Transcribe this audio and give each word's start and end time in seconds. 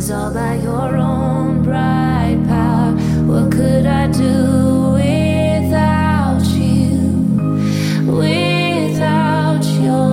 is 0.00 0.10
all 0.10 0.32
by 0.32 0.54
your 0.54 0.96
own 0.96 1.62
bright 1.62 2.42
power. 2.48 2.92
What 3.26 3.52
could 3.52 3.84
I 3.84 4.06
do 4.10 4.92
without 4.92 6.42
you? 6.56 6.96
Without 8.10 9.62
your 9.62 10.08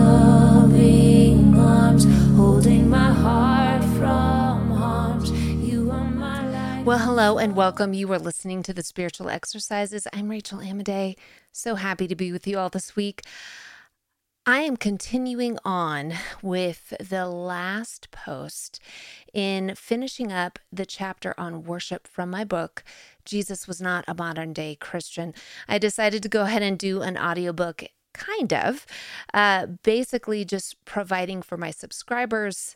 loving 0.00 1.54
arms, 1.54 2.06
holding 2.36 2.88
my 2.88 3.12
heart 3.12 3.84
from 3.98 4.70
harms. 4.70 5.30
You 5.30 5.90
are 5.90 6.04
my 6.04 6.48
light. 6.48 6.86
Well, 6.86 6.98
hello 6.98 7.36
and 7.36 7.54
welcome. 7.54 7.92
You 7.92 8.10
are 8.14 8.18
listening 8.18 8.62
to 8.62 8.72
the 8.72 8.82
Spiritual 8.82 9.28
Exercises. 9.28 10.06
I'm 10.10 10.30
Rachel 10.30 10.60
Amadei. 10.60 11.16
So 11.52 11.74
happy 11.74 12.08
to 12.08 12.16
be 12.16 12.32
with 12.32 12.46
you 12.46 12.58
all 12.58 12.70
this 12.70 12.96
week. 12.96 13.20
I 14.48 14.60
am 14.60 14.78
continuing 14.78 15.58
on 15.62 16.14
with 16.40 16.94
the 16.98 17.26
last 17.26 18.10
post 18.10 18.80
in 19.34 19.74
finishing 19.74 20.32
up 20.32 20.58
the 20.72 20.86
chapter 20.86 21.34
on 21.36 21.64
worship 21.64 22.08
from 22.08 22.30
my 22.30 22.44
book, 22.44 22.82
Jesus 23.26 23.68
Was 23.68 23.82
Not 23.82 24.06
a 24.08 24.14
Modern 24.14 24.54
Day 24.54 24.74
Christian. 24.74 25.34
I 25.68 25.76
decided 25.76 26.22
to 26.22 26.30
go 26.30 26.44
ahead 26.44 26.62
and 26.62 26.78
do 26.78 27.02
an 27.02 27.18
audiobook, 27.18 27.84
kind 28.14 28.54
of, 28.54 28.86
uh, 29.34 29.66
basically 29.66 30.46
just 30.46 30.82
providing 30.86 31.42
for 31.42 31.58
my 31.58 31.70
subscribers 31.70 32.74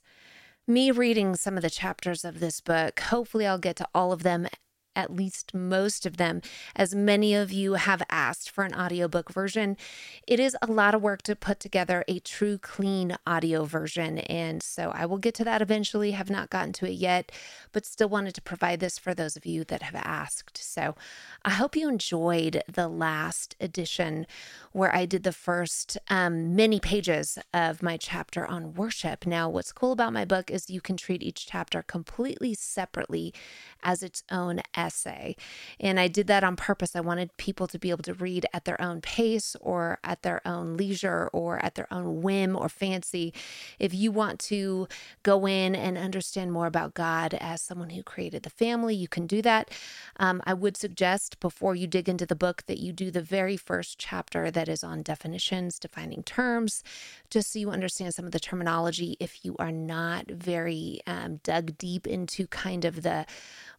me 0.66 0.90
reading 0.90 1.34
some 1.36 1.56
of 1.56 1.62
the 1.62 1.70
chapters 1.70 2.22
of 2.22 2.38
this 2.38 2.60
book. 2.60 3.00
Hopefully, 3.00 3.46
I'll 3.46 3.56
get 3.56 3.76
to 3.76 3.88
all 3.94 4.12
of 4.12 4.24
them 4.24 4.46
at 4.94 5.14
least 5.14 5.54
most 5.54 6.06
of 6.06 6.16
them, 6.16 6.42
as 6.76 6.94
many 6.94 7.34
of 7.34 7.52
you 7.52 7.74
have 7.74 8.02
asked 8.10 8.50
for 8.50 8.64
an 8.64 8.74
audiobook 8.74 9.32
version. 9.32 9.76
It 10.26 10.40
is 10.40 10.56
a 10.62 10.70
lot 10.70 10.94
of 10.94 11.02
work 11.02 11.22
to 11.22 11.36
put 11.36 11.60
together 11.60 12.04
a 12.08 12.18
true, 12.20 12.58
clean 12.58 13.16
audio 13.26 13.64
version. 13.64 14.18
And 14.18 14.62
so 14.62 14.90
I 14.94 15.06
will 15.06 15.18
get 15.18 15.34
to 15.36 15.44
that 15.44 15.62
eventually, 15.62 16.12
have 16.12 16.30
not 16.30 16.50
gotten 16.50 16.72
to 16.74 16.86
it 16.86 16.94
yet, 16.94 17.32
but 17.72 17.86
still 17.86 18.08
wanted 18.08 18.34
to 18.34 18.42
provide 18.42 18.80
this 18.80 18.98
for 18.98 19.14
those 19.14 19.36
of 19.36 19.46
you 19.46 19.64
that 19.64 19.82
have 19.82 19.94
asked. 19.94 20.58
So 20.58 20.94
I 21.44 21.50
hope 21.50 21.76
you 21.76 21.88
enjoyed 21.88 22.62
the 22.70 22.88
last 22.88 23.56
edition 23.60 24.26
where 24.72 24.94
I 24.94 25.06
did 25.06 25.22
the 25.22 25.32
first 25.32 25.98
um, 26.08 26.54
many 26.54 26.80
pages 26.80 27.38
of 27.52 27.82
my 27.82 27.96
chapter 27.96 28.46
on 28.46 28.74
worship. 28.74 29.26
Now, 29.26 29.48
what's 29.48 29.72
cool 29.72 29.92
about 29.92 30.12
my 30.12 30.24
book 30.24 30.50
is 30.50 30.70
you 30.70 30.80
can 30.80 30.96
treat 30.96 31.22
each 31.22 31.46
chapter 31.46 31.82
completely 31.82 32.54
separately 32.54 33.34
as 33.82 34.02
its 34.02 34.22
own 34.30 34.60
essay. 34.82 35.36
And 35.78 35.98
I 36.00 36.08
did 36.08 36.26
that 36.26 36.44
on 36.44 36.56
purpose. 36.56 36.96
I 36.96 37.00
wanted 37.00 37.36
people 37.36 37.66
to 37.68 37.78
be 37.78 37.90
able 37.90 38.02
to 38.04 38.14
read 38.14 38.46
at 38.52 38.64
their 38.64 38.80
own 38.80 39.00
pace 39.00 39.56
or 39.60 39.98
at 40.02 40.22
their 40.22 40.40
own 40.46 40.76
leisure 40.76 41.28
or 41.32 41.64
at 41.64 41.74
their 41.74 41.92
own 41.92 42.22
whim 42.22 42.56
or 42.56 42.68
fancy. 42.68 43.32
If 43.78 43.94
you 43.94 44.10
want 44.10 44.38
to 44.52 44.88
go 45.22 45.46
in 45.46 45.74
and 45.74 45.96
understand 45.96 46.52
more 46.52 46.66
about 46.66 46.94
God 46.94 47.34
as 47.34 47.62
someone 47.62 47.90
who 47.90 48.02
created 48.02 48.42
the 48.42 48.50
family, 48.50 48.94
you 48.94 49.08
can 49.08 49.26
do 49.26 49.40
that. 49.42 49.70
Um, 50.16 50.42
I 50.44 50.54
would 50.54 50.76
suggest 50.76 51.40
before 51.40 51.74
you 51.74 51.86
dig 51.86 52.08
into 52.08 52.26
the 52.26 52.36
book 52.36 52.64
that 52.66 52.78
you 52.78 52.92
do 52.92 53.10
the 53.10 53.22
very 53.22 53.56
first 53.56 53.98
chapter 53.98 54.50
that 54.50 54.68
is 54.68 54.82
on 54.82 55.02
definitions, 55.02 55.78
defining 55.78 56.22
terms, 56.22 56.82
just 57.30 57.52
so 57.52 57.58
you 57.58 57.70
understand 57.70 58.14
some 58.14 58.26
of 58.26 58.32
the 58.32 58.40
terminology 58.40 59.16
if 59.20 59.44
you 59.44 59.54
are 59.58 59.72
not 59.72 60.26
very 60.30 61.00
um, 61.06 61.40
dug 61.42 61.78
deep 61.78 62.06
into 62.06 62.46
kind 62.46 62.84
of 62.84 63.02
the 63.02 63.26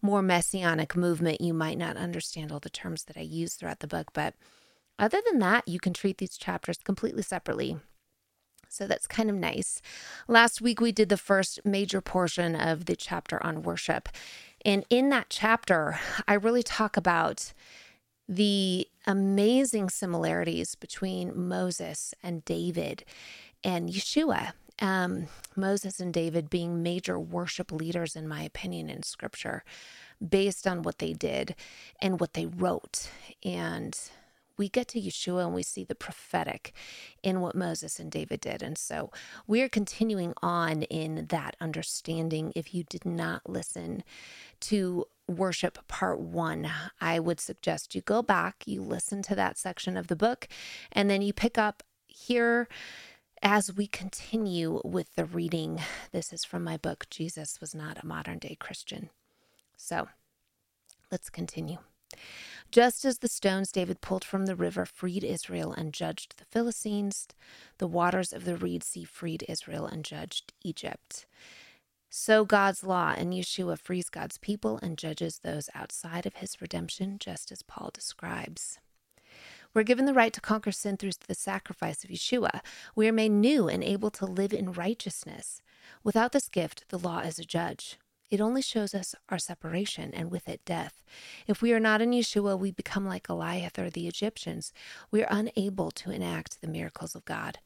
more 0.02 0.22
messianic 0.22 0.93
movement, 0.96 1.42
you 1.42 1.54
might 1.54 1.78
not 1.78 1.98
understand 1.98 2.52
all 2.52 2.60
the 2.60 2.70
terms 2.70 3.06
that 3.06 3.18
I 3.18 3.22
use 3.22 3.56
throughout 3.56 3.80
the 3.80 3.88
book. 3.88 4.12
But 4.14 4.36
other 5.00 5.22
than 5.30 5.40
that, 5.40 5.68
you 5.68 5.80
can 5.80 5.94
treat 5.94 6.18
these 6.18 6.38
chapters 6.38 6.78
completely 6.84 7.24
separately. 7.24 7.78
So 8.70 8.88
that's 8.88 9.06
kind 9.06 9.30
of 9.30 9.36
nice. 9.36 9.82
Last 10.28 10.60
week, 10.60 10.82
we 10.82 10.92
did 10.92 11.10
the 11.10 11.18
first 11.18 11.60
major 11.64 12.02
portion 12.02 12.56
of 12.56 12.86
the 12.86 12.96
chapter 12.96 13.44
on 13.46 13.62
worship. 13.62 14.10
And 14.66 14.84
in 14.90 15.10
that 15.10 15.28
chapter, 15.30 16.00
I 16.28 16.34
really 16.34 16.64
talk 16.64 16.98
about 16.98 17.54
the 18.28 18.88
amazing 19.06 19.90
similarities 19.90 20.74
between 20.76 21.48
Moses 21.48 22.16
and 22.24 22.44
David 22.46 23.04
and 23.64 23.90
Yeshua. 23.90 24.54
Um, 24.80 25.28
Moses 25.56 26.00
and 26.00 26.12
David 26.12 26.50
being 26.50 26.82
major 26.82 27.20
worship 27.20 27.72
leaders, 27.72 28.16
in 28.16 28.28
my 28.28 28.42
opinion, 28.42 28.90
in 28.90 29.04
scripture 29.04 29.64
based 30.28 30.68
on 30.68 30.84
what 30.84 31.00
they 31.00 31.14
did 31.14 31.56
and 32.02 32.20
what 32.20 32.34
they 32.34 32.46
wrote. 32.46 33.10
And 33.44 33.98
we 34.58 34.70
get 34.70 34.88
to 34.90 35.02
Yeshua 35.02 35.46
and 35.46 35.56
we 35.56 35.64
see 35.64 35.84
the 35.84 35.96
prophetic 35.96 36.74
in 37.24 37.42
what 37.42 37.56
Moses 37.56 38.00
and 38.00 38.12
David 38.12 38.42
did. 38.42 38.62
And 38.62 38.78
so 38.78 39.12
we 39.48 39.62
are 39.62 39.70
continuing 39.70 40.34
on 40.42 40.84
in 40.84 41.28
that 41.30 41.56
understanding. 41.60 42.54
If 42.56 42.74
you 42.74 42.84
did 42.84 43.06
not 43.06 43.50
listen 43.50 44.04
to 44.62 45.06
worship 45.28 45.88
part 45.88 46.20
one, 46.20 46.70
I 47.02 47.20
would 47.20 47.40
suggest 47.40 47.96
you 47.96 48.02
go 48.02 48.22
back, 48.22 48.64
you 48.66 48.82
listen 48.82 49.22
to 49.24 49.36
that 49.36 49.58
section 49.58 49.98
of 49.98 50.08
the 50.08 50.16
book, 50.16 50.48
and 50.92 51.10
then 51.10 51.22
you 51.22 51.34
pick 51.34 51.58
up 51.58 51.82
here 52.06 52.68
as 53.42 53.74
we 53.74 53.88
continue 53.88 54.82
with 54.86 55.16
the 55.16 55.26
reading. 55.26 55.82
This 56.12 56.32
is 56.32 56.46
from 56.46 56.64
my 56.64 56.78
book, 56.78 57.08
Jesus 57.10 57.60
Was 57.60 57.74
Not 57.74 58.02
a 58.02 58.06
Modern 58.06 58.38
Day 58.38 58.56
Christian. 58.60 59.10
So 59.78 60.08
let's 61.12 61.30
continue. 61.30 61.78
Just 62.72 63.06
as 63.06 63.20
the 63.20 63.28
stones 63.28 63.72
David 63.72 64.02
pulled 64.02 64.24
from 64.24 64.46
the 64.46 64.56
river 64.56 64.86
freed 64.86 65.24
Israel 65.24 65.72
and 65.74 65.94
judged 65.94 66.38
the 66.38 66.46
Philistines, 66.46 67.28
the 67.78 67.88
waters 67.88 68.34
of 68.34 68.46
the 68.46 68.56
Reed 68.56 68.84
Sea 68.84 69.04
freed 69.04 69.46
Israel 69.48 69.86
and 69.86 70.04
judged 70.04 70.54
Egypt. 70.64 71.26
So 72.10 72.46
God's 72.46 72.84
law 72.84 73.14
and 73.18 73.34
Yeshua 73.34 73.78
frees 73.80 74.10
God's 74.10 74.38
people 74.38 74.80
and 74.82 74.98
judges 74.98 75.40
those 75.40 75.70
outside 75.74 76.26
of 76.26 76.36
his 76.36 76.62
redemption, 76.62 77.18
just 77.20 77.52
as 77.52 77.64
Paul 77.64 77.90
describes. 77.94 78.80
We're 79.74 79.84
given 79.84 80.06
the 80.06 80.14
right 80.14 80.32
to 80.34 80.42
conquer 80.42 80.72
sin 80.72 80.98
through 80.98 81.14
the 81.28 81.34
sacrifice 81.34 82.04
of 82.04 82.12
Yeshua. 82.12 82.62
We 82.96 83.08
are 83.08 83.14
made 83.14 83.32
new 83.32 83.68
and 83.68 83.84
able 83.84 84.12
to 84.12 84.26
live 84.26 84.54
in 84.54 84.74
righteousness. 84.74 85.62
Without 86.04 86.32
this 86.32 86.50
gift, 86.50 86.86
the 86.90 87.00
law 87.00 87.20
is 87.20 87.40
a 87.40 87.46
judge. 87.46 87.98
It 88.34 88.42
only 88.42 88.64
shows 88.64 88.96
us 88.96 89.14
our 89.30 89.38
separation 89.38 90.12
and 90.12 90.32
with 90.32 90.50
it 90.50 90.66
death. 90.66 91.04
If 91.46 91.62
we 91.62 91.72
are 91.72 91.80
not 91.80 92.02
in 92.02 92.10
Yeshua, 92.10 92.58
we 92.58 92.72
become 92.72 93.06
like 93.06 93.28
Goliath 93.28 93.78
or 93.78 93.92
the 93.92 94.08
Egyptians. 94.08 94.74
We 95.12 95.22
are 95.22 95.28
unable 95.30 95.92
to 95.92 96.10
enact 96.10 96.60
the 96.60 96.68
miracles 96.68 97.14
of 97.14 97.26
God. 97.26 97.60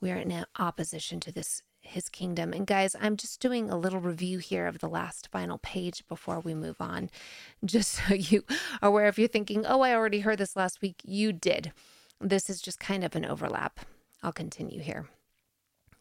We 0.00 0.12
are 0.12 0.16
in 0.16 0.46
opposition 0.60 1.18
to 1.18 1.32
this 1.32 1.62
his 1.80 2.08
kingdom. 2.08 2.52
And 2.52 2.68
guys, 2.68 2.94
I'm 3.00 3.16
just 3.16 3.40
doing 3.40 3.68
a 3.68 3.76
little 3.76 3.98
review 3.98 4.38
here 4.38 4.68
of 4.68 4.78
the 4.78 4.88
last 4.88 5.26
final 5.32 5.58
page 5.58 6.04
before 6.06 6.38
we 6.38 6.54
move 6.54 6.80
on, 6.80 7.10
just 7.64 7.90
so 7.90 8.14
you 8.14 8.44
are 8.80 8.90
aware 8.90 9.08
if 9.08 9.18
you're 9.18 9.26
thinking, 9.26 9.66
oh, 9.66 9.80
I 9.80 9.92
already 9.92 10.20
heard 10.20 10.38
this 10.38 10.54
last 10.54 10.80
week, 10.80 11.00
you 11.02 11.32
did. 11.32 11.72
This 12.20 12.48
is 12.48 12.62
just 12.62 12.78
kind 12.78 13.02
of 13.02 13.16
an 13.16 13.24
overlap. 13.24 13.80
I'll 14.22 14.32
continue 14.32 14.78
here. 14.78 15.08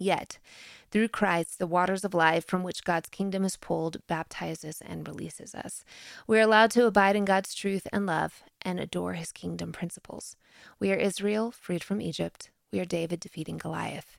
Yet, 0.02 0.40
through 0.90 1.10
Christ, 1.10 1.60
the 1.60 1.68
waters 1.68 2.04
of 2.04 2.16
life 2.16 2.44
from 2.48 2.64
which 2.64 2.84
God's 2.84 3.08
kingdom 3.08 3.44
is 3.44 3.56
pulled 3.56 3.98
baptizes 4.08 4.82
and 4.82 5.08
releases 5.08 5.54
us. 5.54 5.86
We 6.26 6.40
are 6.40 6.42
allowed 6.42 6.72
to 6.72 6.88
abide 6.88 7.16
in 7.16 7.24
God's 7.24 7.54
truth 7.54 7.86
and 7.94 8.08
love 8.08 8.42
and 8.64 8.80
adore 8.80 9.14
his 9.14 9.32
kingdom 9.32 9.72
principles. 9.72 10.36
We 10.80 10.92
are 10.92 10.96
Israel, 10.96 11.52
freed 11.52 11.84
from 11.84 12.02
Egypt. 12.02 12.50
We 12.72 12.80
are 12.80 12.86
David 12.86 13.20
defeating 13.20 13.60
Goliath. 13.60 14.18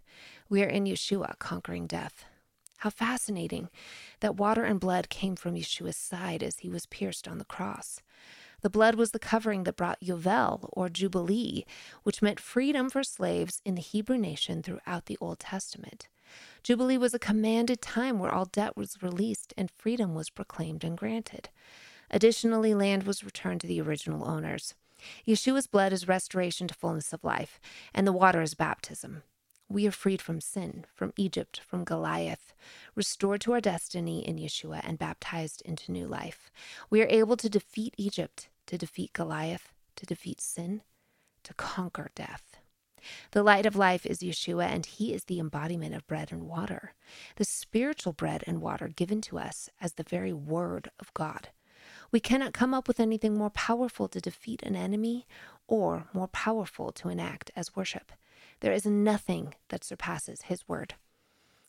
We 0.48 0.62
are 0.62 0.68
in 0.68 0.84
Yeshua, 0.84 1.36
conquering 1.40 1.88
death. 1.88 2.26
How 2.78 2.90
fascinating 2.90 3.68
that 4.20 4.36
water 4.36 4.62
and 4.62 4.78
blood 4.78 5.08
came 5.08 5.34
from 5.34 5.56
Yeshua's 5.56 5.96
side 5.96 6.44
as 6.44 6.60
he 6.60 6.68
was 6.68 6.86
pierced 6.86 7.26
on 7.26 7.38
the 7.38 7.44
cross. 7.44 8.00
The 8.62 8.70
blood 8.70 8.94
was 8.94 9.10
the 9.10 9.18
covering 9.18 9.64
that 9.64 9.76
brought 9.76 10.00
Yovel, 10.00 10.68
or 10.72 10.88
Jubilee, 10.88 11.64
which 12.04 12.22
meant 12.22 12.38
freedom 12.38 12.88
for 12.88 13.02
slaves 13.02 13.60
in 13.64 13.74
the 13.74 13.80
Hebrew 13.80 14.16
nation 14.16 14.62
throughout 14.62 15.06
the 15.06 15.18
Old 15.20 15.40
Testament. 15.40 16.08
Jubilee 16.62 16.96
was 16.96 17.12
a 17.12 17.18
commanded 17.18 17.82
time 17.82 18.20
where 18.20 18.32
all 18.32 18.44
debt 18.44 18.76
was 18.76 19.02
released 19.02 19.52
and 19.56 19.70
freedom 19.78 20.14
was 20.14 20.30
proclaimed 20.30 20.84
and 20.84 20.96
granted. 20.96 21.48
Additionally, 22.08 22.72
land 22.72 23.02
was 23.02 23.24
returned 23.24 23.60
to 23.62 23.66
the 23.66 23.80
original 23.80 24.28
owners. 24.28 24.74
Yeshua's 25.26 25.66
blood 25.66 25.92
is 25.92 26.06
restoration 26.06 26.68
to 26.68 26.74
fullness 26.74 27.12
of 27.12 27.24
life, 27.24 27.58
and 27.92 28.06
the 28.06 28.12
water 28.12 28.40
is 28.40 28.54
baptism. 28.54 29.24
We 29.68 29.86
are 29.88 29.92
freed 29.92 30.20
from 30.20 30.40
sin, 30.40 30.84
from 30.94 31.14
Egypt, 31.16 31.60
from 31.66 31.82
Goliath, 31.82 32.52
restored 32.94 33.40
to 33.40 33.52
our 33.52 33.60
destiny 33.60 34.26
in 34.26 34.36
Yeshua, 34.36 34.82
and 34.84 34.98
baptized 34.98 35.62
into 35.62 35.90
new 35.90 36.06
life. 36.06 36.52
We 36.90 37.02
are 37.02 37.08
able 37.08 37.36
to 37.38 37.48
defeat 37.48 37.94
Egypt, 37.96 38.48
to 38.66 38.78
defeat 38.78 39.12
Goliath, 39.12 39.72
to 39.96 40.06
defeat 40.06 40.40
sin, 40.40 40.82
to 41.44 41.54
conquer 41.54 42.10
death. 42.14 42.56
The 43.32 43.42
light 43.42 43.66
of 43.66 43.74
life 43.74 44.06
is 44.06 44.20
Yeshua, 44.20 44.66
and 44.66 44.86
he 44.86 45.12
is 45.12 45.24
the 45.24 45.40
embodiment 45.40 45.94
of 45.94 46.06
bread 46.06 46.30
and 46.30 46.48
water, 46.48 46.94
the 47.36 47.44
spiritual 47.44 48.12
bread 48.12 48.44
and 48.46 48.60
water 48.60 48.88
given 48.88 49.20
to 49.22 49.38
us 49.38 49.68
as 49.80 49.94
the 49.94 50.04
very 50.04 50.32
word 50.32 50.90
of 51.00 51.12
God. 51.14 51.48
We 52.12 52.20
cannot 52.20 52.52
come 52.52 52.72
up 52.74 52.86
with 52.86 53.00
anything 53.00 53.34
more 53.34 53.50
powerful 53.50 54.06
to 54.08 54.20
defeat 54.20 54.62
an 54.62 54.76
enemy 54.76 55.26
or 55.66 56.06
more 56.12 56.28
powerful 56.28 56.92
to 56.92 57.08
enact 57.08 57.50
as 57.56 57.74
worship. 57.74 58.12
There 58.60 58.72
is 58.72 58.86
nothing 58.86 59.54
that 59.70 59.82
surpasses 59.82 60.42
his 60.42 60.68
word. 60.68 60.94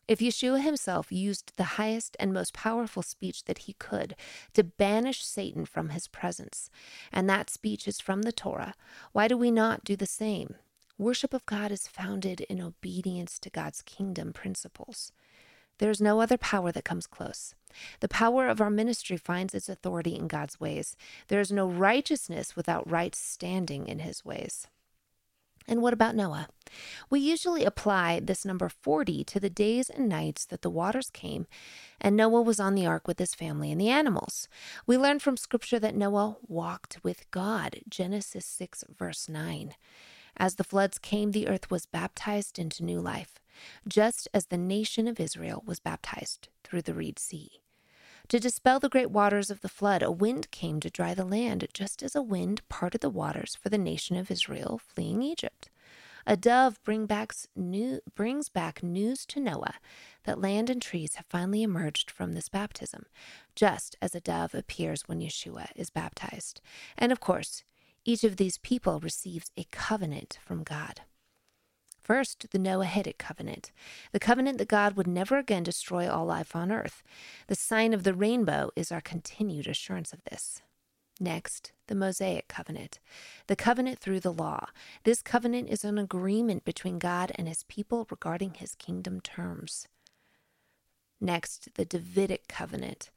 If 0.06 0.18
Yeshua 0.18 0.62
himself 0.62 1.10
used 1.10 1.52
the 1.56 1.64
highest 1.64 2.16
and 2.20 2.32
most 2.32 2.52
powerful 2.52 3.02
speech 3.02 3.44
that 3.44 3.58
he 3.58 3.72
could 3.74 4.14
to 4.52 4.62
banish 4.62 5.24
Satan 5.24 5.64
from 5.64 5.90
his 5.90 6.08
presence, 6.08 6.68
and 7.10 7.28
that 7.28 7.48
speech 7.48 7.88
is 7.88 8.00
from 8.00 8.22
the 8.22 8.32
Torah, 8.32 8.74
why 9.12 9.28
do 9.28 9.36
we 9.36 9.50
not 9.50 9.84
do 9.84 9.96
the 9.96 10.06
same? 10.06 10.56
Worship 10.98 11.32
of 11.32 11.46
God 11.46 11.72
is 11.72 11.88
founded 11.88 12.42
in 12.42 12.60
obedience 12.60 13.38
to 13.40 13.50
God's 13.50 13.82
kingdom 13.82 14.32
principles. 14.32 15.10
There 15.78 15.90
is 15.90 16.00
no 16.00 16.20
other 16.20 16.36
power 16.36 16.70
that 16.70 16.84
comes 16.84 17.06
close. 17.06 17.54
The 18.00 18.08
power 18.08 18.46
of 18.46 18.60
our 18.60 18.70
ministry 18.70 19.16
finds 19.16 19.54
its 19.54 19.68
authority 19.68 20.14
in 20.14 20.28
God's 20.28 20.60
ways. 20.60 20.96
There 21.28 21.40
is 21.40 21.50
no 21.50 21.66
righteousness 21.66 22.54
without 22.54 22.88
right 22.88 23.14
standing 23.14 23.88
in 23.88 24.00
his 24.00 24.24
ways. 24.24 24.68
And 25.66 25.80
what 25.80 25.92
about 25.94 26.14
Noah? 26.14 26.48
We 27.08 27.20
usually 27.20 27.64
apply 27.64 28.20
this 28.20 28.44
number 28.44 28.68
40 28.68 29.24
to 29.24 29.40
the 29.40 29.50
days 29.50 29.88
and 29.88 30.08
nights 30.08 30.44
that 30.46 30.62
the 30.62 30.70
waters 30.70 31.10
came 31.10 31.46
and 32.00 32.16
Noah 32.16 32.42
was 32.42 32.60
on 32.60 32.74
the 32.74 32.86
ark 32.86 33.08
with 33.08 33.18
his 33.18 33.34
family 33.34 33.72
and 33.72 33.80
the 33.80 33.88
animals. 33.88 34.48
We 34.86 34.98
learn 34.98 35.20
from 35.20 35.36
scripture 35.36 35.78
that 35.78 35.94
Noah 35.94 36.36
walked 36.46 36.98
with 37.02 37.30
God, 37.30 37.80
Genesis 37.88 38.44
6, 38.44 38.84
verse 38.96 39.28
9. 39.28 39.74
As 40.36 40.56
the 40.56 40.64
floods 40.64 40.98
came, 40.98 41.30
the 41.30 41.48
earth 41.48 41.70
was 41.70 41.86
baptized 41.86 42.58
into 42.58 42.84
new 42.84 43.00
life, 43.00 43.38
just 43.86 44.28
as 44.34 44.46
the 44.46 44.58
nation 44.58 45.06
of 45.06 45.20
Israel 45.20 45.62
was 45.64 45.78
baptized 45.80 46.48
through 46.64 46.82
the 46.82 46.94
Reed 46.94 47.18
Sea. 47.18 47.60
To 48.28 48.40
dispel 48.40 48.80
the 48.80 48.88
great 48.88 49.10
waters 49.10 49.50
of 49.50 49.60
the 49.60 49.68
flood, 49.68 50.02
a 50.02 50.10
wind 50.10 50.50
came 50.50 50.80
to 50.80 50.90
dry 50.90 51.12
the 51.14 51.26
land, 51.26 51.66
just 51.74 52.02
as 52.02 52.16
a 52.16 52.22
wind 52.22 52.66
parted 52.68 53.02
the 53.02 53.10
waters 53.10 53.54
for 53.54 53.68
the 53.68 53.78
nation 53.78 54.16
of 54.16 54.30
Israel 54.30 54.80
fleeing 54.82 55.22
Egypt. 55.22 55.68
A 56.26 56.36
dove 56.36 56.82
bring 56.82 57.06
new, 57.54 58.00
brings 58.14 58.48
back 58.48 58.82
news 58.82 59.26
to 59.26 59.40
Noah 59.40 59.74
that 60.24 60.40
land 60.40 60.70
and 60.70 60.80
trees 60.80 61.16
have 61.16 61.26
finally 61.26 61.62
emerged 61.62 62.10
from 62.10 62.32
this 62.32 62.48
baptism, 62.48 63.04
just 63.54 63.94
as 64.00 64.14
a 64.14 64.20
dove 64.20 64.54
appears 64.54 65.02
when 65.06 65.20
Yeshua 65.20 65.66
is 65.76 65.90
baptized. 65.90 66.62
And 66.96 67.12
of 67.12 67.20
course, 67.20 67.62
each 68.06 68.24
of 68.24 68.36
these 68.36 68.56
people 68.56 69.00
receives 69.00 69.50
a 69.56 69.66
covenant 69.70 70.38
from 70.42 70.62
God. 70.62 71.02
First, 72.04 72.50
the 72.50 72.58
Noahitic 72.58 73.16
covenant, 73.16 73.72
the 74.12 74.20
covenant 74.20 74.58
that 74.58 74.68
God 74.68 74.94
would 74.94 75.06
never 75.06 75.38
again 75.38 75.62
destroy 75.62 76.06
all 76.06 76.26
life 76.26 76.54
on 76.54 76.70
earth. 76.70 77.02
The 77.46 77.54
sign 77.54 77.94
of 77.94 78.04
the 78.04 78.12
rainbow 78.12 78.70
is 78.76 78.92
our 78.92 79.00
continued 79.00 79.66
assurance 79.66 80.12
of 80.12 80.22
this. 80.30 80.60
Next, 81.18 81.72
the 81.86 81.94
Mosaic 81.94 82.46
covenant, 82.46 83.00
the 83.46 83.56
covenant 83.56 84.00
through 84.00 84.20
the 84.20 84.32
law. 84.32 84.66
This 85.04 85.22
covenant 85.22 85.70
is 85.70 85.82
an 85.82 85.96
agreement 85.96 86.66
between 86.66 86.98
God 86.98 87.32
and 87.36 87.48
his 87.48 87.62
people 87.62 88.06
regarding 88.10 88.54
his 88.54 88.74
kingdom 88.74 89.22
terms. 89.22 89.88
Next, 91.22 91.70
the 91.74 91.86
Davidic 91.86 92.48
covenant. 92.48 93.10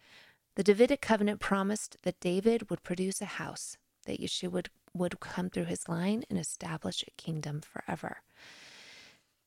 The 0.55 0.63
Davidic 0.63 1.01
covenant 1.01 1.41
promised 1.41 1.97
that 2.03 2.21
David 2.21 2.69
would 2.69 2.83
produce 2.83 3.21
a 3.21 3.25
house, 3.25 3.77
that 4.05 4.21
Yeshua 4.21 4.49
would, 4.49 4.69
would 4.93 5.19
come 5.19 5.49
through 5.49 5.65
his 5.65 5.89
line 5.89 6.23
and 6.29 6.39
establish 6.39 7.03
a 7.03 7.21
kingdom 7.21 7.59
forever. 7.59 8.21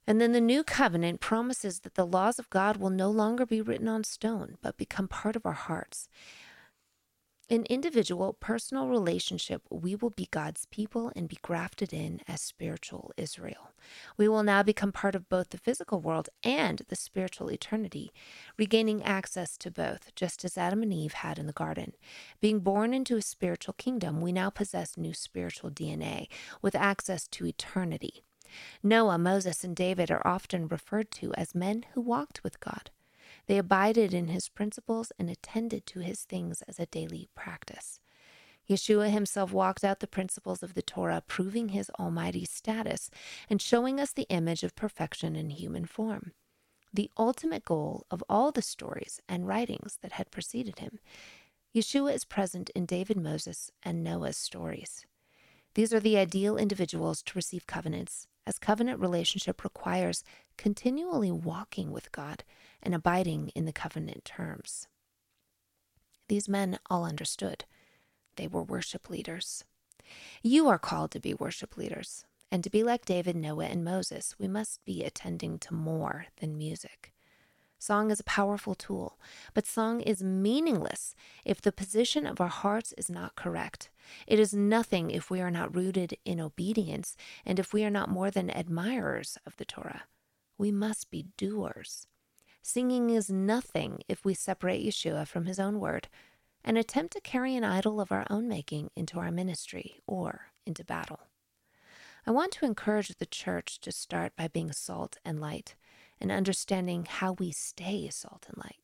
And 0.06 0.20
then 0.20 0.32
the 0.32 0.41
new 0.41 0.64
covenant 0.64 1.20
promises 1.20 1.81
that 1.81 1.94
the 1.94 2.06
laws 2.06 2.38
of 2.38 2.50
God 2.50 2.79
will 2.79 2.91
no 2.91 3.11
longer 3.11 3.47
be 3.47 3.61
written 3.61 3.88
on 3.88 4.05
stone, 4.05 4.56
but 4.62 4.76
become 4.76 5.08
part 5.08 5.37
of 5.37 5.47
our 5.47 5.52
hearts. 5.52 6.08
In 7.50 7.64
individual, 7.64 8.35
personal 8.35 8.87
relationship, 8.87 9.62
we 9.70 9.97
will 9.97 10.11
be 10.11 10.29
God's 10.31 10.67
people 10.67 11.11
and 11.17 11.26
be 11.29 11.38
grafted 11.43 11.93
in 11.93 12.20
as 12.29 12.41
spiritual 12.41 13.11
Israel. 13.17 13.73
We 14.17 14.29
will 14.29 14.44
now 14.44 14.62
become 14.62 14.93
part 14.93 15.17
of 15.17 15.29
both 15.29 15.50
the 15.50 15.58
physical 15.58 16.00
world 16.00 16.29
and 16.44 16.82
the 16.87 16.94
spiritual 16.94 17.50
eternity, 17.50 18.12
regaining 18.56 19.02
access 19.02 19.56
to 19.58 19.70
both, 19.73 20.14
just 20.14 20.44
as 20.44 20.56
Adam 20.56 20.85
and 20.85 20.93
Eve 20.94 21.14
had 21.14 21.41
in 21.41 21.49
the 21.49 21.52
garden. 21.52 21.94
Being 22.41 22.61
born 22.61 22.94
into 22.94 23.17
a 23.17 23.23
spiritual 23.23 23.75
kingdom, 23.75 24.20
we 24.20 24.31
now 24.31 24.50
possess 24.50 24.97
new 24.97 25.12
spiritual 25.12 25.73
DNA 25.73 26.29
with 26.62 26.76
access 26.76 27.26
to 27.26 27.47
eternity. 27.47 28.23
Noah, 28.82 29.19
Moses, 29.19 29.64
and 29.64 29.76
David 29.76 30.11
are 30.11 30.26
often 30.26 30.69
referred 30.69 31.11
to 31.12 31.32
as 31.35 31.55
men 31.55 31.85
who 31.93 32.00
walked 32.00 32.43
with 32.43 32.61
God. 32.61 32.91
They 33.47 33.58
abided 33.58 34.14
in 34.14 34.29
his 34.29 34.49
principles 34.49 35.12
and 35.19 35.29
attended 35.29 35.87
to 35.87 36.00
his 36.00 36.25
things 36.25 36.62
as 36.62 36.79
a 36.79 36.87
daily 36.87 37.29
practice. 37.35 38.00
Yeshua 38.69 39.11
himself 39.11 39.52
walked 39.52 39.82
out 39.82 39.99
the 39.99 40.06
principles 40.06 40.62
of 40.62 40.75
the 40.75 40.82
Torah, 40.82 41.25
proving 41.26 41.70
his 41.70 41.91
almighty 41.99 42.44
status 42.44 43.11
and 43.49 43.61
showing 43.61 43.99
us 43.99 44.12
the 44.12 44.29
image 44.29 44.62
of 44.62 44.76
perfection 44.76 45.35
in 45.35 45.50
human 45.50 45.85
form. 45.85 46.32
The 46.93 47.11
ultimate 47.19 47.64
goal 47.64 48.06
of 48.11 48.23
all 48.29 48.52
the 48.52 48.62
stories 48.62 49.20
and 49.29 49.49
writings 49.49 49.99
that 50.02 50.12
had 50.12 50.31
preceded 50.31 50.79
him. 50.79 51.00
Yeshua 51.75 52.14
is 52.14 52.25
present 52.25 52.70
in 52.70 52.87
David, 52.87 53.17
Moses, 53.17 53.73
and 53.82 54.05
Noah's 54.05 54.37
stories. 54.37 55.06
These 55.75 55.93
are 55.93 56.00
the 56.00 56.19
ideal 56.19 56.56
individuals 56.56 57.23
to 57.25 57.32
receive 57.35 57.67
covenants 57.67 58.29
as 58.46 58.58
covenant 58.58 59.00
relationship 59.00 59.62
requires 59.62 60.25
continually 60.56 61.31
walking 61.31 61.90
with 61.92 62.12
God 62.12 62.44
and 62.82 62.94
abiding 62.94 63.48
in 63.54 63.64
the 63.64 63.72
covenant 63.72 64.25
terms. 64.25 64.88
These 66.28 66.48
men 66.48 66.78
all 66.88 67.04
understood. 67.04 67.64
They 68.37 68.46
were 68.46 68.62
worship 68.62 69.10
leaders. 69.10 69.64
You 70.42 70.69
are 70.69 70.78
called 70.78 71.10
to 71.12 71.20
be 71.20 71.34
worship 71.34 71.76
leaders, 71.76 72.25
and 72.50 72.64
to 72.64 72.70
be 72.70 72.82
like 72.82 73.04
David, 73.04 73.37
Noah, 73.37 73.66
and 73.66 73.84
Moses, 73.84 74.34
we 74.38 74.48
must 74.48 74.84
be 74.84 75.04
attending 75.04 75.58
to 75.60 75.75
more 75.75 76.26
than 76.40 76.58
music. 76.58 77.12
Song 77.82 78.10
is 78.10 78.20
a 78.20 78.24
powerful 78.24 78.74
tool, 78.74 79.18
but 79.54 79.66
song 79.66 80.02
is 80.02 80.22
meaningless 80.22 81.14
if 81.46 81.62
the 81.62 81.72
position 81.72 82.26
of 82.26 82.38
our 82.38 82.48
hearts 82.48 82.92
is 82.98 83.08
not 83.08 83.36
correct. 83.36 83.88
It 84.26 84.38
is 84.38 84.52
nothing 84.52 85.10
if 85.10 85.30
we 85.30 85.40
are 85.40 85.50
not 85.50 85.74
rooted 85.74 86.18
in 86.26 86.40
obedience 86.40 87.16
and 87.46 87.58
if 87.58 87.72
we 87.72 87.82
are 87.82 87.90
not 87.90 88.10
more 88.10 88.30
than 88.30 88.50
admirers 88.50 89.38
of 89.46 89.56
the 89.56 89.64
Torah. 89.64 90.02
We 90.58 90.70
must 90.70 91.10
be 91.10 91.28
doers. 91.38 92.06
Singing 92.60 93.08
is 93.08 93.30
nothing 93.30 94.02
if 94.08 94.26
we 94.26 94.34
separate 94.34 94.84
Yeshua 94.84 95.26
from 95.26 95.46
his 95.46 95.58
own 95.58 95.80
word 95.80 96.08
and 96.62 96.76
attempt 96.76 97.14
to 97.14 97.20
carry 97.22 97.56
an 97.56 97.64
idol 97.64 97.98
of 97.98 98.12
our 98.12 98.26
own 98.28 98.46
making 98.46 98.90
into 98.94 99.18
our 99.18 99.30
ministry 99.30 100.02
or 100.06 100.52
into 100.66 100.84
battle. 100.84 101.20
I 102.26 102.30
want 102.30 102.52
to 102.52 102.66
encourage 102.66 103.16
the 103.16 103.24
church 103.24 103.80
to 103.80 103.90
start 103.90 104.36
by 104.36 104.48
being 104.48 104.70
salt 104.70 105.16
and 105.24 105.40
light 105.40 105.76
and 106.20 106.30
understanding 106.30 107.06
how 107.08 107.32
we 107.32 107.50
stay 107.52 108.08
salt 108.10 108.46
and 108.48 108.58
light. 108.58 108.80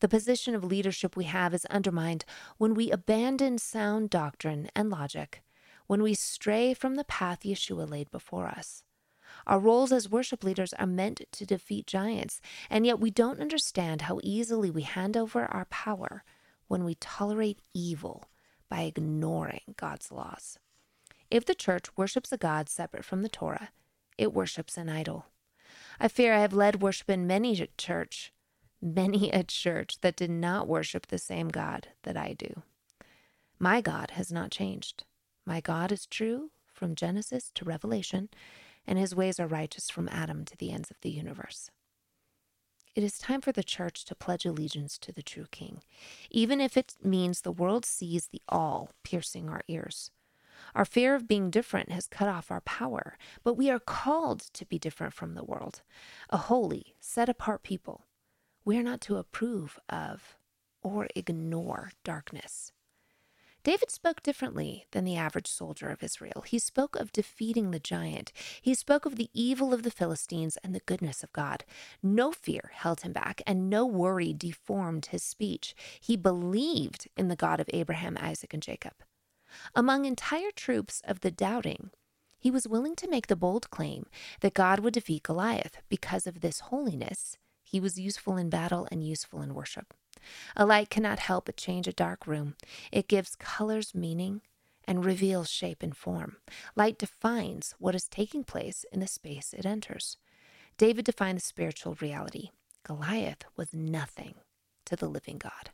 The 0.00 0.08
position 0.08 0.54
of 0.54 0.64
leadership 0.64 1.16
we 1.16 1.24
have 1.24 1.54
is 1.54 1.64
undermined 1.66 2.24
when 2.58 2.74
we 2.74 2.90
abandon 2.90 3.58
sound 3.58 4.10
doctrine 4.10 4.68
and 4.74 4.90
logic, 4.90 5.42
when 5.86 6.02
we 6.02 6.14
stray 6.14 6.74
from 6.74 6.96
the 6.96 7.04
path 7.04 7.40
Yeshua 7.40 7.88
laid 7.88 8.10
before 8.10 8.46
us. 8.46 8.82
Our 9.46 9.58
roles 9.58 9.92
as 9.92 10.10
worship 10.10 10.44
leaders 10.44 10.72
are 10.74 10.86
meant 10.86 11.22
to 11.32 11.46
defeat 11.46 11.86
giants, 11.86 12.40
and 12.70 12.84
yet 12.86 13.00
we 13.00 13.10
don't 13.10 13.40
understand 13.40 14.02
how 14.02 14.20
easily 14.22 14.70
we 14.70 14.82
hand 14.82 15.16
over 15.16 15.44
our 15.46 15.64
power 15.66 16.22
when 16.68 16.84
we 16.84 16.94
tolerate 16.96 17.60
evil 17.74 18.24
by 18.68 18.82
ignoring 18.82 19.74
God's 19.76 20.12
laws. 20.12 20.58
If 21.30 21.44
the 21.44 21.54
church 21.54 21.86
worships 21.96 22.30
a 22.32 22.36
God 22.36 22.68
separate 22.68 23.04
from 23.04 23.22
the 23.22 23.28
Torah, 23.28 23.70
it 24.18 24.34
worships 24.34 24.76
an 24.76 24.88
idol. 24.88 25.26
I 26.00 26.08
fear 26.08 26.32
I 26.34 26.40
have 26.40 26.52
led 26.52 26.82
worship 26.82 27.10
in 27.10 27.26
many 27.26 27.60
a 27.60 27.68
church, 27.78 28.32
many 28.80 29.30
a 29.30 29.42
church 29.42 30.00
that 30.00 30.16
did 30.16 30.30
not 30.30 30.68
worship 30.68 31.06
the 31.06 31.18
same 31.18 31.48
God 31.48 31.88
that 32.02 32.16
I 32.16 32.32
do. 32.32 32.62
My 33.58 33.80
God 33.80 34.12
has 34.12 34.32
not 34.32 34.50
changed. 34.50 35.04
My 35.46 35.60
God 35.60 35.92
is 35.92 36.06
true 36.06 36.50
from 36.72 36.94
Genesis 36.94 37.50
to 37.54 37.64
Revelation, 37.64 38.28
and 38.86 38.98
his 38.98 39.14
ways 39.14 39.38
are 39.38 39.46
righteous 39.46 39.88
from 39.88 40.08
Adam 40.08 40.44
to 40.46 40.56
the 40.56 40.72
ends 40.72 40.90
of 40.90 41.00
the 41.00 41.10
universe. 41.10 41.70
It 42.94 43.04
is 43.04 43.18
time 43.18 43.40
for 43.40 43.52
the 43.52 43.62
church 43.62 44.04
to 44.06 44.14
pledge 44.14 44.44
allegiance 44.44 44.98
to 44.98 45.12
the 45.12 45.22
true 45.22 45.46
King, 45.50 45.82
even 46.30 46.60
if 46.60 46.76
it 46.76 46.96
means 47.02 47.40
the 47.40 47.52
world 47.52 47.86
sees 47.86 48.26
the 48.26 48.42
awl 48.48 48.90
piercing 49.02 49.48
our 49.48 49.62
ears. 49.68 50.10
Our 50.74 50.84
fear 50.84 51.14
of 51.14 51.28
being 51.28 51.50
different 51.50 51.90
has 51.90 52.06
cut 52.06 52.28
off 52.28 52.50
our 52.50 52.60
power, 52.60 53.16
but 53.44 53.54
we 53.54 53.70
are 53.70 53.80
called 53.80 54.40
to 54.54 54.66
be 54.66 54.78
different 54.78 55.12
from 55.12 55.34
the 55.34 55.44
world, 55.44 55.82
a 56.30 56.36
holy, 56.36 56.94
set 57.00 57.28
apart 57.28 57.62
people. 57.62 58.06
We 58.64 58.78
are 58.78 58.82
not 58.82 59.00
to 59.02 59.16
approve 59.16 59.78
of 59.88 60.36
or 60.82 61.08
ignore 61.14 61.92
darkness. 62.04 62.72
David 63.64 63.92
spoke 63.92 64.24
differently 64.24 64.86
than 64.90 65.04
the 65.04 65.16
average 65.16 65.46
soldier 65.46 65.88
of 65.88 66.02
Israel. 66.02 66.42
He 66.44 66.58
spoke 66.58 66.96
of 66.96 67.12
defeating 67.12 67.70
the 67.70 67.78
giant. 67.78 68.32
He 68.60 68.74
spoke 68.74 69.06
of 69.06 69.14
the 69.14 69.30
evil 69.32 69.72
of 69.72 69.84
the 69.84 69.90
Philistines 69.90 70.58
and 70.64 70.74
the 70.74 70.80
goodness 70.80 71.22
of 71.22 71.32
God. 71.32 71.64
No 72.02 72.32
fear 72.32 72.72
held 72.74 73.02
him 73.02 73.12
back, 73.12 73.40
and 73.46 73.70
no 73.70 73.86
worry 73.86 74.32
deformed 74.32 75.06
his 75.06 75.22
speech. 75.22 75.76
He 76.00 76.16
believed 76.16 77.06
in 77.16 77.28
the 77.28 77.36
God 77.36 77.60
of 77.60 77.70
Abraham, 77.72 78.18
Isaac, 78.20 78.52
and 78.52 78.62
Jacob. 78.62 78.94
Among 79.74 80.04
entire 80.04 80.50
troops 80.54 81.02
of 81.04 81.20
the 81.20 81.30
doubting, 81.30 81.90
he 82.38 82.50
was 82.50 82.66
willing 82.66 82.96
to 82.96 83.08
make 83.08 83.28
the 83.28 83.36
bold 83.36 83.70
claim 83.70 84.06
that 84.40 84.54
God 84.54 84.80
would 84.80 84.94
defeat 84.94 85.22
Goliath 85.22 85.78
because 85.88 86.26
of 86.26 86.40
this 86.40 86.60
holiness. 86.60 87.38
He 87.62 87.78
was 87.80 87.98
useful 87.98 88.36
in 88.36 88.50
battle 88.50 88.88
and 88.90 89.06
useful 89.06 89.42
in 89.42 89.54
worship. 89.54 89.94
A 90.56 90.66
light 90.66 90.90
cannot 90.90 91.20
help 91.20 91.46
but 91.46 91.56
change 91.56 91.86
a 91.86 91.92
dark 91.92 92.26
room. 92.26 92.56
It 92.90 93.08
gives 93.08 93.36
colors 93.36 93.94
meaning 93.94 94.42
and 94.84 95.04
reveals 95.04 95.48
shape 95.48 95.82
and 95.82 95.96
form. 95.96 96.36
Light 96.74 96.98
defines 96.98 97.74
what 97.78 97.94
is 97.94 98.08
taking 98.08 98.44
place 98.44 98.84
in 98.92 99.00
the 99.00 99.06
space 99.06 99.54
it 99.56 99.64
enters. 99.64 100.16
David 100.76 101.04
defined 101.04 101.38
the 101.38 101.42
spiritual 101.42 101.96
reality. 102.00 102.50
Goliath 102.82 103.44
was 103.56 103.72
nothing 103.72 104.34
to 104.86 104.96
the 104.96 105.08
living 105.08 105.38
God. 105.38 105.70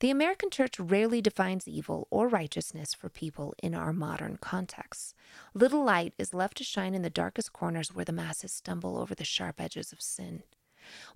The 0.00 0.10
American 0.10 0.50
church 0.50 0.78
rarely 0.78 1.20
defines 1.20 1.68
evil 1.68 2.06
or 2.10 2.28
righteousness 2.28 2.94
for 2.94 3.08
people 3.08 3.54
in 3.62 3.74
our 3.74 3.92
modern 3.92 4.38
contexts. 4.38 5.14
Little 5.54 5.84
light 5.84 6.14
is 6.18 6.32
left 6.34 6.56
to 6.58 6.64
shine 6.64 6.94
in 6.94 7.02
the 7.02 7.10
darkest 7.10 7.52
corners 7.52 7.94
where 7.94 8.04
the 8.04 8.12
masses 8.12 8.52
stumble 8.52 8.96
over 8.96 9.14
the 9.14 9.24
sharp 9.24 9.60
edges 9.60 9.92
of 9.92 10.00
sin. 10.00 10.42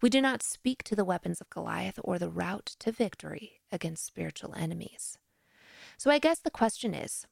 We 0.00 0.10
do 0.10 0.20
not 0.20 0.42
speak 0.42 0.82
to 0.84 0.96
the 0.96 1.04
weapons 1.04 1.40
of 1.40 1.50
Goliath 1.50 1.98
or 2.04 2.18
the 2.18 2.28
route 2.28 2.76
to 2.80 2.92
victory 2.92 3.60
against 3.72 4.04
spiritual 4.04 4.54
enemies. 4.54 5.18
So 5.96 6.10
I 6.10 6.18
guess 6.18 6.38
the 6.38 6.50
question 6.50 6.94
is 6.94 7.26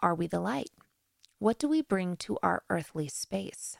are 0.00 0.14
we 0.14 0.26
the 0.26 0.40
light? 0.40 0.70
What 1.38 1.58
do 1.58 1.68
we 1.68 1.82
bring 1.82 2.16
to 2.18 2.38
our 2.42 2.62
earthly 2.68 3.08
space? 3.08 3.78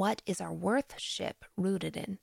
What 0.00 0.22
is 0.24 0.40
our 0.40 0.50
worship 0.50 1.44
rooted 1.58 1.94
in? 1.94 2.20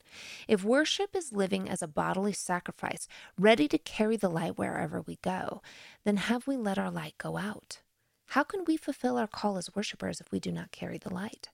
If 0.47 0.63
worship 0.63 1.15
is 1.15 1.31
living 1.31 1.69
as 1.69 1.83
a 1.83 1.87
bodily 1.87 2.33
sacrifice, 2.33 3.07
ready 3.37 3.67
to 3.67 3.77
carry 3.77 4.17
the 4.17 4.31
light 4.31 4.57
wherever 4.57 5.01
we 5.01 5.17
go, 5.17 5.61
then 6.03 6.17
have 6.17 6.47
we 6.47 6.57
let 6.57 6.79
our 6.79 6.89
light 6.89 7.13
go 7.19 7.37
out? 7.37 7.81
How 8.29 8.43
can 8.43 8.63
we 8.65 8.77
fulfill 8.77 9.15
our 9.15 9.27
call 9.27 9.57
as 9.57 9.75
worshipers 9.75 10.19
if 10.19 10.31
we 10.31 10.39
do 10.39 10.51
not 10.51 10.71
carry 10.71 10.97
the 10.97 11.13
light? 11.13 11.49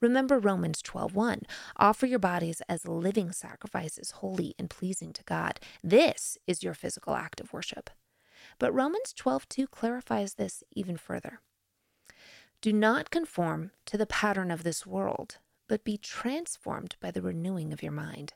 Remember 0.00 0.38
Romans 0.38 0.80
12:1, 0.80 1.42
offer 1.76 2.06
your 2.06 2.20
bodies 2.20 2.62
as 2.70 2.88
living 2.88 3.30
sacrifices, 3.30 4.12
holy 4.22 4.54
and 4.58 4.70
pleasing 4.70 5.12
to 5.12 5.24
God. 5.24 5.60
This 5.84 6.38
is 6.46 6.62
your 6.62 6.72
physical 6.72 7.14
act 7.14 7.38
of 7.38 7.52
worship. 7.52 7.90
But 8.58 8.72
Romans 8.72 9.12
12:2 9.12 9.66
clarifies 9.66 10.36
this 10.36 10.64
even 10.70 10.96
further. 10.96 11.42
Do 12.62 12.72
not 12.72 13.10
conform 13.10 13.72
to 13.84 13.98
the 13.98 14.06
pattern 14.06 14.50
of 14.50 14.62
this 14.62 14.86
world, 14.86 15.36
but 15.68 15.84
be 15.84 15.96
transformed 15.96 16.96
by 17.00 17.10
the 17.10 17.22
renewing 17.22 17.72
of 17.72 17.82
your 17.82 17.92
mind. 17.92 18.34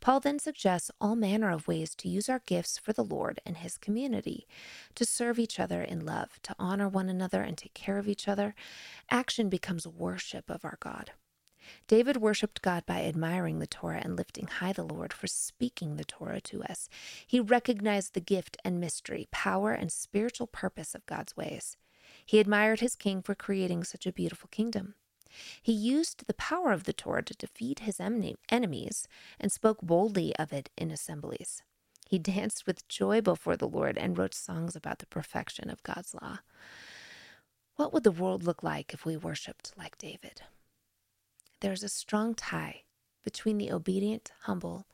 Paul 0.00 0.20
then 0.20 0.38
suggests 0.38 0.90
all 1.00 1.14
manner 1.14 1.50
of 1.50 1.68
ways 1.68 1.94
to 1.96 2.08
use 2.08 2.28
our 2.28 2.42
gifts 2.46 2.78
for 2.78 2.92
the 2.92 3.04
Lord 3.04 3.40
and 3.46 3.58
his 3.58 3.78
community, 3.78 4.46
to 4.94 5.04
serve 5.04 5.38
each 5.38 5.60
other 5.60 5.82
in 5.82 6.04
love, 6.04 6.40
to 6.42 6.54
honor 6.58 6.88
one 6.88 7.08
another 7.08 7.42
and 7.42 7.56
take 7.56 7.74
care 7.74 7.98
of 7.98 8.08
each 8.08 8.26
other. 8.26 8.54
Action 9.10 9.48
becomes 9.48 9.86
worship 9.86 10.50
of 10.50 10.64
our 10.64 10.78
God. 10.80 11.12
David 11.86 12.16
worshiped 12.16 12.62
God 12.62 12.86
by 12.86 13.04
admiring 13.04 13.58
the 13.58 13.66
Torah 13.66 14.00
and 14.02 14.16
lifting 14.16 14.46
high 14.46 14.72
the 14.72 14.84
Lord 14.84 15.12
for 15.12 15.26
speaking 15.26 15.96
the 15.96 16.04
Torah 16.04 16.40
to 16.42 16.62
us. 16.62 16.88
He 17.26 17.40
recognized 17.40 18.14
the 18.14 18.20
gift 18.20 18.56
and 18.64 18.80
mystery, 18.80 19.28
power, 19.30 19.72
and 19.72 19.92
spiritual 19.92 20.46
purpose 20.46 20.94
of 20.94 21.06
God's 21.06 21.36
ways. 21.36 21.76
He 22.24 22.38
admired 22.38 22.80
his 22.80 22.96
king 22.96 23.22
for 23.22 23.34
creating 23.34 23.84
such 23.84 24.06
a 24.06 24.12
beautiful 24.12 24.48
kingdom. 24.50 24.94
He 25.62 25.72
used 25.72 26.26
the 26.26 26.34
power 26.34 26.72
of 26.72 26.84
the 26.84 26.92
Torah 26.92 27.22
to 27.24 27.34
defeat 27.34 27.80
his 27.80 28.00
enemies 28.00 29.08
and 29.38 29.52
spoke 29.52 29.80
boldly 29.82 30.34
of 30.36 30.52
it 30.52 30.70
in 30.76 30.90
assemblies. 30.90 31.62
He 32.06 32.18
danced 32.18 32.66
with 32.66 32.88
joy 32.88 33.20
before 33.20 33.56
the 33.56 33.68
Lord 33.68 33.98
and 33.98 34.16
wrote 34.16 34.34
songs 34.34 34.74
about 34.74 34.98
the 34.98 35.06
perfection 35.06 35.68
of 35.68 35.82
God's 35.82 36.14
law. 36.14 36.38
What 37.76 37.92
would 37.92 38.02
the 38.04 38.10
world 38.10 38.42
look 38.42 38.62
like 38.62 38.94
if 38.94 39.04
we 39.04 39.16
worshiped 39.16 39.72
like 39.76 39.98
David? 39.98 40.42
There's 41.60 41.82
a 41.82 41.88
strong 41.88 42.34
tie 42.34 42.84
between 43.22 43.58
the 43.58 43.70
obedient, 43.70 44.32
humble, 44.42 44.86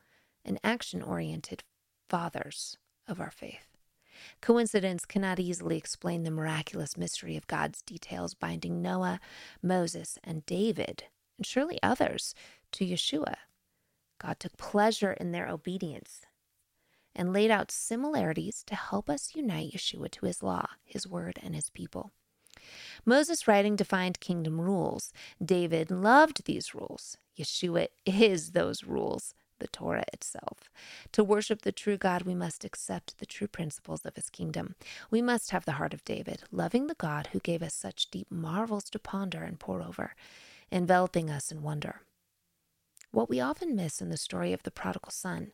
and 0.45 0.59
action 0.65 1.03
oriented 1.03 1.63
fathers 2.09 2.77
of 3.07 3.21
our 3.21 3.31
faith. 3.31 3.74
Coincidence 4.41 5.05
cannot 5.05 5.41
easily 5.41 5.77
explain 5.77 6.23
the 6.23 6.31
miraculous 6.31 6.97
mystery 6.97 7.37
of 7.37 7.47
God's 7.47 7.83
details 7.83 8.35
binding 8.35 8.83
Noah, 8.83 9.21
Moses, 9.63 10.19
and 10.23 10.45
David, 10.47 11.05
and 11.39 11.47
surely 11.47 11.79
others, 11.83 12.35
to 12.73 12.85
Yeshua. 12.85 13.35
God 14.19 14.41
took 14.41 14.57
pleasure 14.57 15.13
in 15.13 15.33
their 15.33 15.49
obedience 15.49 16.23
and 17.15 17.33
laid 17.33 17.51
out 17.51 17.71
similarities 17.71 18.65
to 18.67 18.75
help 18.75 19.09
us 19.09 19.35
unite 19.35 19.73
Yeshua 19.73 20.11
to 20.13 20.27
his 20.27 20.43
law, 20.43 20.67
his 20.85 21.07
word, 21.07 21.39
and 21.43 21.55
his 21.55 21.71
people. 21.71 22.13
Moses' 23.05 23.47
writing 23.47 23.77
defined 23.77 24.21
kingdom 24.21 24.61
rules. 24.61 25.13
David 25.45 25.91
loved 25.91 26.45
these 26.45 26.75
rules. 26.75 27.19
Yeshua 27.39 27.89
is 28.07 28.53
those 28.53 28.85
rules 28.85 29.35
the 29.59 29.69
Torah 29.69 30.05
itself. 30.13 30.71
To 31.13 31.25
worship 31.25 31.63
the 31.63 31.73
true 31.73 31.97
God, 31.97 32.23
we 32.23 32.35
must 32.35 32.65
accept 32.65 33.19
the 33.19 33.27
true 33.27 33.49
principles 33.49 34.05
of 34.05 34.17
his 34.17 34.31
kingdom. 34.31 34.75
We 35.11 35.23
must 35.23 35.51
have 35.51 35.65
the 35.65 35.73
heart 35.73 35.95
of 35.95 36.05
David, 36.05 36.45
loving 36.51 36.87
the 36.87 36.95
God 36.95 37.29
who 37.33 37.41
gave 37.41 37.63
us 37.63 37.75
such 37.75 38.11
deep 38.11 38.31
marvels 38.31 38.85
to 38.91 38.99
ponder 38.99 39.43
and 39.43 39.59
pore 39.59 39.83
over, 39.83 40.15
enveloping 40.71 41.31
us 41.31 41.51
in 41.51 41.63
wonder. 41.63 42.03
What 43.15 43.31
we 43.31 43.41
often 43.41 43.77
miss 43.77 44.03
in 44.03 44.09
the 44.09 44.17
story 44.17 44.53
of 44.53 44.65
the 44.65 44.73
prodigal 44.73 45.13
son 45.13 45.53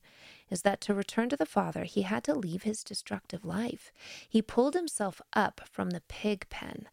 is 0.49 0.63
that 0.63 0.81
to 0.81 0.95
return 0.95 1.29
to 1.29 1.37
the 1.37 1.45
Father, 1.45 1.85
he 1.85 2.03
had 2.03 2.25
to 2.25 2.35
leave 2.35 2.63
his 2.63 2.83
destructive 2.83 3.45
life. 3.45 3.93
He 4.27 4.41
pulled 4.41 4.75
himself 4.75 5.21
up 5.35 5.61
from 5.71 5.91
the 5.91 6.01
pig 6.09 6.49
pen, 6.49 6.89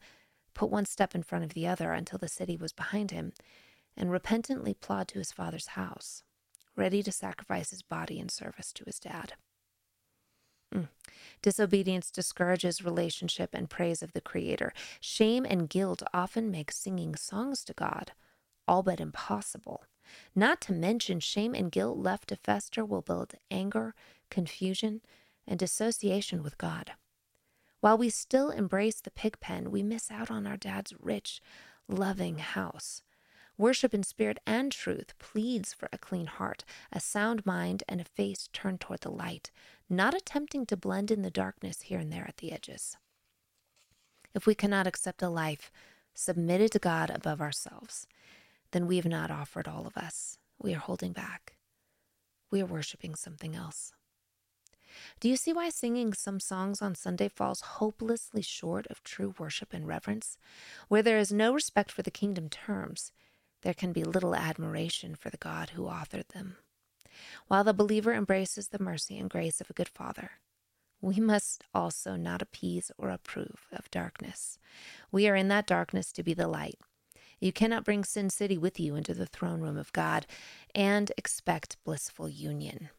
put 0.53 0.69
one 0.69 0.85
step 0.85 1.15
in 1.15 1.23
front 1.23 1.45
of 1.45 1.53
the 1.53 1.65
other 1.65 1.93
until 1.93 2.19
the 2.19 2.27
city 2.27 2.57
was 2.57 2.73
behind 2.73 3.11
him, 3.11 3.31
and 3.95 4.11
repentantly 4.11 4.73
plod 4.73 5.07
to 5.07 5.19
his 5.19 5.31
father's 5.31 5.67
house 5.67 6.23
ready 6.77 7.03
to 7.03 7.11
sacrifice 7.11 7.71
his 7.71 7.81
body 7.81 8.19
in 8.19 8.29
service 8.29 8.71
to 8.73 8.83
his 8.85 8.99
dad. 8.99 9.33
Mm. 10.73 10.89
Disobedience 11.41 12.11
discourages 12.11 12.83
relationship 12.83 13.51
and 13.53 13.69
praise 13.69 14.03
of 14.03 14.13
the 14.13 14.21
Creator. 14.21 14.73
Shame 14.99 15.45
and 15.45 15.69
guilt 15.69 16.03
often 16.13 16.51
make 16.51 16.71
singing 16.71 17.15
songs 17.15 17.63
to 17.65 17.73
God 17.73 18.11
all 18.67 18.83
but 18.83 18.99
impossible. 18.99 19.83
Not 20.35 20.61
to 20.61 20.73
mention, 20.73 21.19
shame 21.19 21.53
and 21.53 21.71
guilt 21.71 21.97
left 21.97 22.29
to 22.29 22.35
fester 22.35 22.85
will 22.85 23.01
build 23.01 23.33
anger, 23.49 23.95
confusion, 24.29 25.01
and 25.47 25.59
dissociation 25.59 26.43
with 26.43 26.57
God. 26.57 26.93
While 27.79 27.97
we 27.97 28.09
still 28.09 28.49
embrace 28.49 28.99
the 28.99 29.11
pig 29.11 29.39
pen, 29.39 29.71
we 29.71 29.83
miss 29.83 30.11
out 30.11 30.31
on 30.31 30.47
our 30.47 30.57
dad's 30.57 30.93
rich, 30.99 31.41
loving 31.87 32.39
house. 32.39 33.03
Worship 33.57 33.93
in 33.93 34.03
spirit 34.03 34.39
and 34.45 34.71
truth 34.71 35.17
pleads 35.17 35.73
for 35.73 35.89
a 35.91 35.97
clean 35.97 36.27
heart, 36.27 36.63
a 36.91 36.99
sound 36.99 37.45
mind, 37.45 37.83
and 37.87 37.99
a 37.99 38.05
face 38.05 38.49
turned 38.53 38.79
toward 38.79 39.01
the 39.01 39.09
light, 39.11 39.49
not 39.89 40.13
attempting 40.13 40.65
to 40.67 40.77
blend 40.77 41.09
in 41.09 41.23
the 41.23 41.31
darkness 41.31 41.81
here 41.83 41.99
and 41.99 42.11
there 42.13 42.25
at 42.27 42.37
the 42.37 42.51
edges. 42.51 42.97
If 44.35 44.45
we 44.45 44.53
cannot 44.53 44.85
accept 44.85 45.23
a 45.23 45.29
life 45.29 45.71
submitted 46.13 46.71
to 46.73 46.79
God 46.79 47.09
above 47.09 47.41
ourselves, 47.41 48.05
then 48.71 48.85
we 48.85 48.97
have 48.97 49.05
not 49.05 49.31
offered 49.31 49.67
all 49.67 49.87
of 49.87 49.97
us. 49.97 50.37
We 50.61 50.75
are 50.75 50.79
holding 50.79 51.13
back. 51.13 51.57
We 52.51 52.61
are 52.61 52.65
worshiping 52.65 53.15
something 53.15 53.55
else. 53.55 53.91
Do 55.19 55.29
you 55.29 55.37
see 55.37 55.53
why 55.53 55.69
singing 55.69 56.13
some 56.13 56.39
songs 56.39 56.81
on 56.81 56.95
Sunday 56.95 57.27
falls 57.27 57.61
hopelessly 57.61 58.41
short 58.41 58.87
of 58.87 59.03
true 59.03 59.33
worship 59.37 59.73
and 59.73 59.87
reverence? 59.87 60.37
Where 60.87 61.03
there 61.03 61.17
is 61.17 61.31
no 61.31 61.53
respect 61.53 61.91
for 61.91 62.01
the 62.01 62.11
kingdom 62.11 62.49
terms, 62.49 63.11
there 63.61 63.73
can 63.73 63.93
be 63.93 64.03
little 64.03 64.35
admiration 64.35 65.15
for 65.15 65.29
the 65.29 65.37
God 65.37 65.71
who 65.71 65.83
authored 65.83 66.29
them. 66.29 66.57
While 67.47 67.63
the 67.63 67.73
believer 67.73 68.13
embraces 68.13 68.67
the 68.67 68.81
mercy 68.81 69.17
and 69.17 69.29
grace 69.29 69.59
of 69.61 69.69
a 69.69 69.73
good 69.73 69.89
Father, 69.89 70.31
we 71.01 71.19
must 71.19 71.63
also 71.73 72.15
not 72.15 72.41
appease 72.41 72.91
or 72.97 73.09
approve 73.09 73.67
of 73.71 73.91
darkness. 73.91 74.57
We 75.11 75.27
are 75.27 75.35
in 75.35 75.47
that 75.49 75.67
darkness 75.67 76.11
to 76.13 76.23
be 76.23 76.33
the 76.33 76.47
light. 76.47 76.79
You 77.39 77.53
cannot 77.53 77.83
bring 77.83 78.03
Sin 78.03 78.29
City 78.29 78.57
with 78.57 78.79
you 78.79 78.95
into 78.95 79.13
the 79.13 79.27
throne 79.27 79.61
room 79.61 79.77
of 79.77 79.93
God 79.93 80.25
and 80.73 81.11
expect 81.17 81.77
blissful 81.83 82.29
union. 82.29 82.89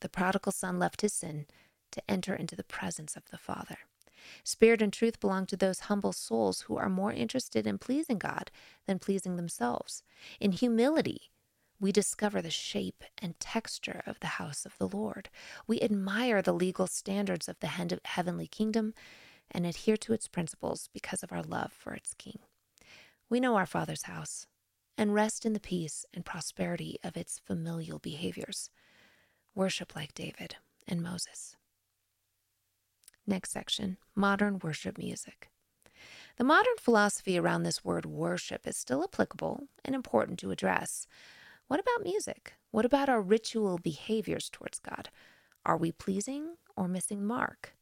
The 0.00 0.08
prodigal 0.08 0.52
son 0.52 0.78
left 0.78 1.00
his 1.00 1.12
sin 1.12 1.46
to 1.92 2.02
enter 2.10 2.34
into 2.34 2.56
the 2.56 2.64
presence 2.64 3.14
of 3.14 3.30
the 3.30 3.38
Father. 3.38 3.78
Spirit 4.42 4.82
and 4.82 4.92
truth 4.92 5.20
belong 5.20 5.46
to 5.46 5.56
those 5.56 5.80
humble 5.80 6.12
souls 6.12 6.62
who 6.62 6.76
are 6.76 6.88
more 6.88 7.12
interested 7.12 7.66
in 7.66 7.78
pleasing 7.78 8.18
God 8.18 8.50
than 8.86 8.98
pleasing 8.98 9.36
themselves. 9.36 10.02
In 10.40 10.52
humility, 10.52 11.30
we 11.80 11.92
discover 11.92 12.40
the 12.40 12.50
shape 12.50 13.04
and 13.20 13.38
texture 13.40 14.02
of 14.06 14.20
the 14.20 14.26
house 14.38 14.64
of 14.64 14.78
the 14.78 14.88
Lord. 14.88 15.28
We 15.66 15.80
admire 15.80 16.40
the 16.40 16.52
legal 16.52 16.86
standards 16.86 17.48
of 17.48 17.58
the 17.60 17.98
heavenly 18.04 18.46
kingdom 18.46 18.94
and 19.50 19.66
adhere 19.66 19.96
to 19.98 20.12
its 20.12 20.28
principles 20.28 20.88
because 20.92 21.22
of 21.22 21.32
our 21.32 21.42
love 21.42 21.72
for 21.72 21.92
its 21.92 22.14
king. 22.14 22.38
We 23.28 23.40
know 23.40 23.56
our 23.56 23.66
Father's 23.66 24.04
house 24.04 24.46
and 24.96 25.12
rest 25.12 25.44
in 25.44 25.52
the 25.52 25.60
peace 25.60 26.06
and 26.14 26.24
prosperity 26.24 26.98
of 27.02 27.16
its 27.16 27.38
familial 27.38 27.98
behaviors. 27.98 28.70
Worship 29.54 29.94
like 29.94 30.14
David 30.14 30.56
and 30.86 31.02
Moses. 31.02 31.56
Next 33.26 33.52
section 33.52 33.96
Modern 34.14 34.58
Worship 34.62 34.98
Music. 34.98 35.48
The 36.36 36.44
modern 36.44 36.76
philosophy 36.78 37.38
around 37.38 37.62
this 37.62 37.82
word 37.82 38.04
worship 38.04 38.66
is 38.66 38.76
still 38.76 39.02
applicable 39.02 39.68
and 39.82 39.94
important 39.94 40.38
to 40.40 40.50
address. 40.50 41.06
What 41.66 41.80
about 41.80 42.04
music? 42.04 42.54
What 42.70 42.84
about 42.84 43.08
our 43.08 43.22
ritual 43.22 43.78
behaviors 43.78 44.50
towards 44.50 44.78
God? 44.78 45.08
Are 45.64 45.78
we 45.78 45.90
pleasing 45.90 46.56
or 46.76 46.86
missing 46.86 47.24
mark? 47.24 47.74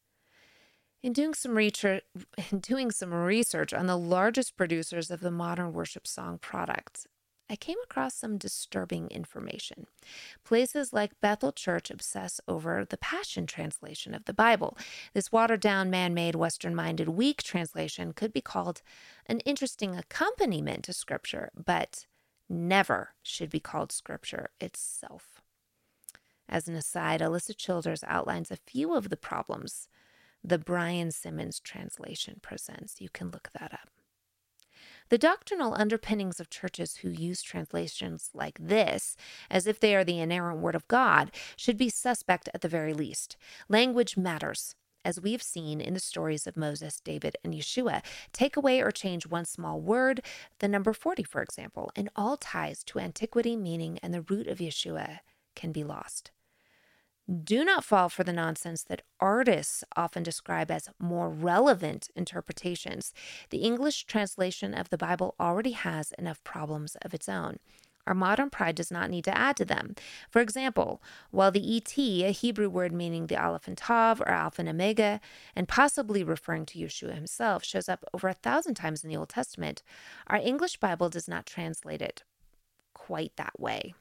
In 1.02 1.12
doing 1.12 1.34
some 1.34 1.56
research, 1.56 2.04
in 2.52 2.60
doing 2.60 2.92
some 2.92 3.12
research 3.12 3.74
on 3.74 3.86
the 3.86 3.98
largest 3.98 4.56
producers 4.56 5.10
of 5.10 5.20
the 5.20 5.32
modern 5.32 5.72
worship 5.72 6.06
song 6.06 6.38
products, 6.38 7.08
I 7.52 7.56
came 7.56 7.76
across 7.84 8.14
some 8.14 8.38
disturbing 8.38 9.08
information. 9.08 9.86
Places 10.42 10.94
like 10.94 11.20
Bethel 11.20 11.52
Church 11.52 11.90
obsess 11.90 12.40
over 12.48 12.86
the 12.86 12.96
Passion 12.96 13.46
Translation 13.46 14.14
of 14.14 14.24
the 14.24 14.32
Bible. 14.32 14.78
This 15.12 15.30
watered 15.30 15.60
down, 15.60 15.90
man 15.90 16.14
made, 16.14 16.34
Western 16.34 16.74
minded, 16.74 17.10
weak 17.10 17.42
translation 17.42 18.14
could 18.14 18.32
be 18.32 18.40
called 18.40 18.80
an 19.26 19.40
interesting 19.40 19.94
accompaniment 19.94 20.84
to 20.84 20.94
Scripture, 20.94 21.50
but 21.54 22.06
never 22.48 23.10
should 23.22 23.50
be 23.50 23.60
called 23.60 23.92
Scripture 23.92 24.48
itself. 24.58 25.42
As 26.48 26.68
an 26.68 26.74
aside, 26.74 27.20
Alisa 27.20 27.54
Childers 27.54 28.02
outlines 28.06 28.50
a 28.50 28.56
few 28.56 28.94
of 28.94 29.10
the 29.10 29.16
problems 29.18 29.88
the 30.42 30.58
Brian 30.58 31.10
Simmons 31.10 31.60
translation 31.60 32.38
presents. 32.40 32.98
You 32.98 33.10
can 33.10 33.30
look 33.30 33.50
that 33.52 33.74
up. 33.74 33.90
The 35.12 35.18
doctrinal 35.18 35.74
underpinnings 35.74 36.40
of 36.40 36.48
churches 36.48 36.96
who 36.96 37.10
use 37.10 37.42
translations 37.42 38.30
like 38.32 38.56
this, 38.58 39.14
as 39.50 39.66
if 39.66 39.78
they 39.78 39.94
are 39.94 40.04
the 40.04 40.18
inerrant 40.18 40.60
word 40.60 40.74
of 40.74 40.88
God, 40.88 41.30
should 41.54 41.76
be 41.76 41.90
suspect 41.90 42.48
at 42.54 42.62
the 42.62 42.68
very 42.68 42.94
least. 42.94 43.36
Language 43.68 44.16
matters. 44.16 44.74
As 45.04 45.20
we've 45.20 45.42
seen 45.42 45.82
in 45.82 45.92
the 45.92 46.00
stories 46.00 46.46
of 46.46 46.56
Moses, 46.56 46.98
David, 46.98 47.36
and 47.44 47.52
Yeshua, 47.52 48.02
take 48.32 48.56
away 48.56 48.80
or 48.80 48.90
change 48.90 49.26
one 49.26 49.44
small 49.44 49.78
word, 49.82 50.22
the 50.60 50.66
number 50.68 50.94
40, 50.94 51.24
for 51.24 51.42
example, 51.42 51.92
and 51.94 52.08
all 52.16 52.38
ties 52.38 52.82
to 52.84 52.98
antiquity, 52.98 53.54
meaning, 53.54 53.98
and 54.02 54.14
the 54.14 54.22
root 54.22 54.46
of 54.46 54.60
Yeshua 54.60 55.18
can 55.54 55.72
be 55.72 55.84
lost. 55.84 56.30
Do 57.32 57.64
not 57.64 57.84
fall 57.84 58.10
for 58.10 58.24
the 58.24 58.32
nonsense 58.32 58.82
that 58.84 59.02
artists 59.18 59.84
often 59.96 60.22
describe 60.22 60.70
as 60.70 60.90
more 60.98 61.30
relevant 61.30 62.10
interpretations. 62.14 63.14
The 63.48 63.58
English 63.58 64.04
translation 64.04 64.74
of 64.74 64.90
the 64.90 64.98
Bible 64.98 65.34
already 65.40 65.70
has 65.70 66.12
enough 66.18 66.44
problems 66.44 66.94
of 67.00 67.14
its 67.14 67.30
own. 67.30 67.58
Our 68.06 68.14
modern 68.14 68.50
pride 68.50 68.74
does 68.74 68.90
not 68.90 69.08
need 69.08 69.24
to 69.24 69.38
add 69.38 69.56
to 69.56 69.64
them. 69.64 69.94
For 70.28 70.42
example, 70.42 71.00
while 71.30 71.50
the 71.50 71.76
ET, 71.76 71.96
a 71.96 72.32
Hebrew 72.32 72.68
word 72.68 72.92
meaning 72.92 73.28
the 73.28 73.42
Aleph 73.42 73.68
and 73.68 73.78
Tav 73.78 74.20
or 74.20 74.28
Alpha 74.28 74.60
and 74.60 74.68
Omega, 74.68 75.20
and 75.56 75.68
possibly 75.68 76.22
referring 76.22 76.66
to 76.66 76.78
Yeshua 76.78 77.14
himself, 77.14 77.64
shows 77.64 77.88
up 77.88 78.04
over 78.12 78.28
a 78.28 78.34
thousand 78.34 78.74
times 78.74 79.04
in 79.04 79.08
the 79.08 79.16
Old 79.16 79.30
Testament, 79.30 79.82
our 80.26 80.38
English 80.38 80.78
Bible 80.78 81.08
does 81.08 81.28
not 81.28 81.46
translate 81.46 82.02
it 82.02 82.24
quite 82.92 83.36
that 83.36 83.58
way. 83.58 83.94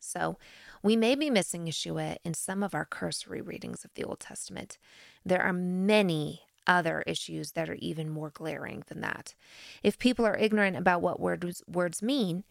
So 0.00 0.38
we 0.84 0.96
may 0.96 1.14
be 1.14 1.30
missing 1.30 1.64
Yeshua 1.64 2.18
in 2.24 2.34
some 2.34 2.62
of 2.62 2.74
our 2.74 2.84
cursory 2.84 3.40
readings 3.40 3.86
of 3.86 3.94
the 3.94 4.04
Old 4.04 4.20
Testament. 4.20 4.76
There 5.24 5.40
are 5.40 5.52
many 5.52 6.42
other 6.66 7.02
issues 7.06 7.52
that 7.52 7.70
are 7.70 7.78
even 7.78 8.10
more 8.10 8.28
glaring 8.28 8.84
than 8.88 9.00
that. 9.00 9.34
If 9.82 9.98
people 9.98 10.26
are 10.26 10.36
ignorant 10.36 10.76
about 10.76 11.00
what 11.00 11.18
words, 11.18 11.62
words 11.66 12.02
mean, 12.02 12.44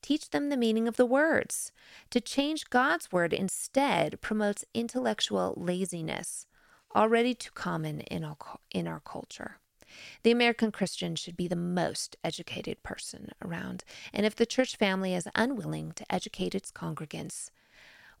teach 0.00 0.30
them 0.30 0.48
the 0.48 0.56
meaning 0.56 0.88
of 0.88 0.96
the 0.96 1.04
words. 1.04 1.72
To 2.08 2.22
change 2.22 2.70
God's 2.70 3.12
word 3.12 3.34
instead 3.34 4.18
promotes 4.22 4.64
intellectual 4.72 5.52
laziness, 5.54 6.46
already 6.96 7.34
too 7.34 7.50
common 7.52 8.00
in 8.00 8.24
our, 8.24 8.36
in 8.70 8.88
our 8.88 9.00
culture. 9.00 9.58
The 10.22 10.30
American 10.30 10.72
Christian 10.72 11.16
should 11.16 11.36
be 11.36 11.48
the 11.48 11.54
most 11.54 12.16
educated 12.24 12.82
person 12.82 13.28
around, 13.44 13.84
and 14.10 14.24
if 14.24 14.34
the 14.34 14.46
church 14.46 14.76
family 14.76 15.14
is 15.14 15.28
unwilling 15.34 15.92
to 15.92 16.10
educate 16.10 16.54
its 16.54 16.72
congregants, 16.72 17.50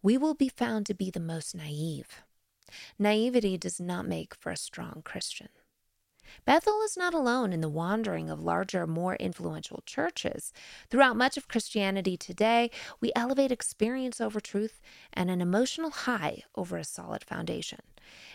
we 0.04 0.18
will 0.18 0.34
be 0.34 0.50
found 0.50 0.84
to 0.84 0.92
be 0.92 1.10
the 1.10 1.18
most 1.18 1.56
naive. 1.56 2.22
Naivety 2.98 3.56
does 3.56 3.80
not 3.80 4.06
make 4.06 4.34
for 4.34 4.52
a 4.52 4.56
strong 4.56 5.00
Christian. 5.02 5.48
Bethel 6.44 6.82
is 6.82 6.94
not 6.94 7.14
alone 7.14 7.54
in 7.54 7.62
the 7.62 7.70
wandering 7.70 8.28
of 8.28 8.38
larger, 8.38 8.86
more 8.86 9.16
influential 9.16 9.82
churches. 9.86 10.52
Throughout 10.90 11.16
much 11.16 11.38
of 11.38 11.48
Christianity 11.48 12.18
today, 12.18 12.70
we 13.00 13.12
elevate 13.16 13.50
experience 13.50 14.20
over 14.20 14.40
truth 14.40 14.82
and 15.14 15.30
an 15.30 15.40
emotional 15.40 15.90
high 15.90 16.42
over 16.54 16.76
a 16.76 16.84
solid 16.84 17.24
foundation. 17.24 17.80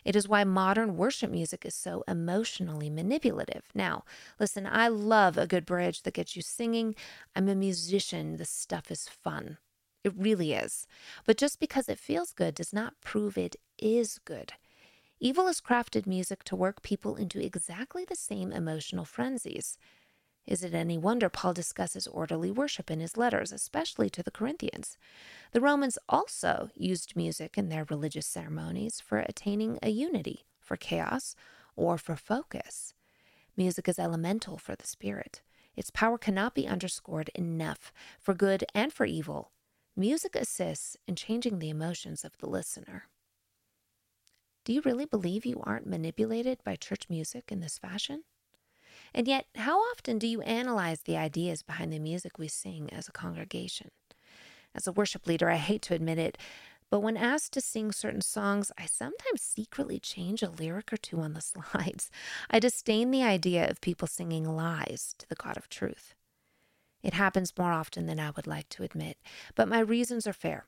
It 0.04 0.16
is 0.16 0.28
why 0.28 0.46
modern 0.46 0.98
worship 0.98 1.30
music 1.30 1.68
is 1.68 1.76
so 1.76 2.04
emotionally 2.08 2.90
manipulative. 2.90 3.66
Now, 3.76 4.06
listen, 4.40 4.66
I 4.66 4.88
love 4.88 5.38
a 5.38 5.46
good 5.46 5.68
bridge 5.68 6.02
that 6.02 6.16
gets 6.16 6.36
you 6.36 6.42
singing. 6.42 6.96
I'm 7.36 7.48
a 7.48 7.54
musician. 7.54 8.38
This 8.38 8.50
stuff 8.50 8.90
is 8.90 9.08
fun. 9.08 9.60
It 10.04 10.14
really 10.16 10.54
is. 10.54 10.88
But 11.26 11.38
just 11.38 11.60
because 11.60 11.90
it 11.90 12.00
feels 12.00 12.32
good 12.32 12.56
does 12.56 12.74
not 12.74 13.00
prove 13.02 13.38
it 13.38 13.56
is 13.78 14.20
good. 14.26 14.54
Evil 15.20 15.48
has 15.48 15.60
crafted 15.60 16.08
music 16.08 16.44
to 16.46 16.56
work 16.56 16.82
people 16.82 17.16
into 17.18 17.44
exactly 17.44 18.06
the 18.06 18.16
same 18.16 18.54
emotional 18.54 19.04
frenzies. 19.04 19.78
Is 20.48 20.64
it 20.64 20.74
any 20.74 20.98
wonder 20.98 21.30
Paul 21.30 21.54
discusses 21.54 22.08
orderly 22.08 22.50
worship 22.50 22.90
in 22.90 23.02
his 23.02 23.18
letters, 23.18 23.52
especially 23.52 24.10
to 24.12 24.24
the 24.24 24.32
Corinthians? 24.32 24.98
The 25.52 25.62
Romans 25.62 25.98
also 26.08 26.70
used 26.74 27.16
music 27.16 27.58
in 27.58 27.70
their 27.70 27.86
religious 27.90 28.26
ceremonies 28.26 29.02
for 29.02 29.20
attaining 29.20 29.78
a 29.84 29.90
unity, 29.90 30.46
for 30.60 30.78
chaos, 30.78 31.36
or 31.76 31.98
for 31.98 32.16
focus. 32.16 32.94
Music 33.58 33.88
is 33.90 34.00
elemental 34.00 34.58
for 34.58 34.76
the 34.76 34.88
spirit. 34.88 35.42
Its 35.76 35.92
power 35.92 36.18
cannot 36.18 36.56
be 36.56 36.68
underscored 36.68 37.30
enough 37.36 37.92
for 38.20 38.34
good 38.34 38.64
and 38.74 38.94
for 38.94 39.06
evil. 39.06 39.52
Music 40.00 40.34
assists 40.34 40.96
in 41.10 41.16
changing 41.18 41.60
the 41.60 41.70
emotions 41.70 42.24
of 42.24 42.32
the 42.38 42.48
listener. 42.48 43.10
Do 44.64 44.72
you 44.72 44.82
really 44.86 45.04
believe 45.04 45.46
you 45.46 45.62
aren't 45.66 45.88
manipulated 45.88 46.60
by 46.64 46.78
church 46.78 47.10
music 47.10 47.52
in 47.52 47.60
this 47.60 47.78
fashion? 47.78 48.24
And 49.14 49.28
yet, 49.28 49.48
how 49.56 49.78
often 49.92 50.18
do 50.18 50.26
you 50.26 50.40
analyze 50.44 51.02
the 51.02 51.18
ideas 51.18 51.64
behind 51.64 51.92
the 51.92 52.00
music 52.00 52.40
we 52.40 52.48
sing 52.48 52.90
as 52.94 53.10
a 53.10 53.12
congregation? 53.12 53.92
As 54.74 54.88
a 54.88 54.94
worship 54.94 55.28
leader, 55.28 55.50
I 55.50 55.58
hate 55.58 55.82
to 55.82 55.96
admit 55.96 56.18
it, 56.18 56.38
but 56.90 57.02
when 57.02 57.18
asked 57.18 57.52
to 57.52 57.62
sing 57.62 57.92
certain 57.92 58.22
songs, 58.22 58.72
I 58.78 58.86
sometimes 58.86 59.42
secretly 59.42 60.00
change 60.00 60.42
a 60.42 60.50
lyric 60.50 60.94
or 60.94 60.98
two 60.98 61.20
on 61.20 61.34
the 61.34 61.42
slides. 61.74 62.10
I 62.50 62.60
disdain 62.60 63.12
the 63.12 63.24
idea 63.24 63.70
of 63.70 63.82
people 63.82 64.08
singing 64.08 64.46
lies 64.46 65.14
to 65.18 65.28
the 65.28 65.36
God 65.36 65.58
of 65.58 65.68
truth. 65.68 66.16
It 67.02 67.14
happens 67.14 67.54
more 67.58 67.72
often 67.72 68.06
than 68.06 68.20
I 68.20 68.32
would 68.32 68.48
like 68.48 68.70
to 68.70 68.84
admit, 68.84 69.18
but 69.56 69.68
my 69.68 69.80
reasons 69.80 70.28
are 70.28 70.34
fair. 70.34 70.66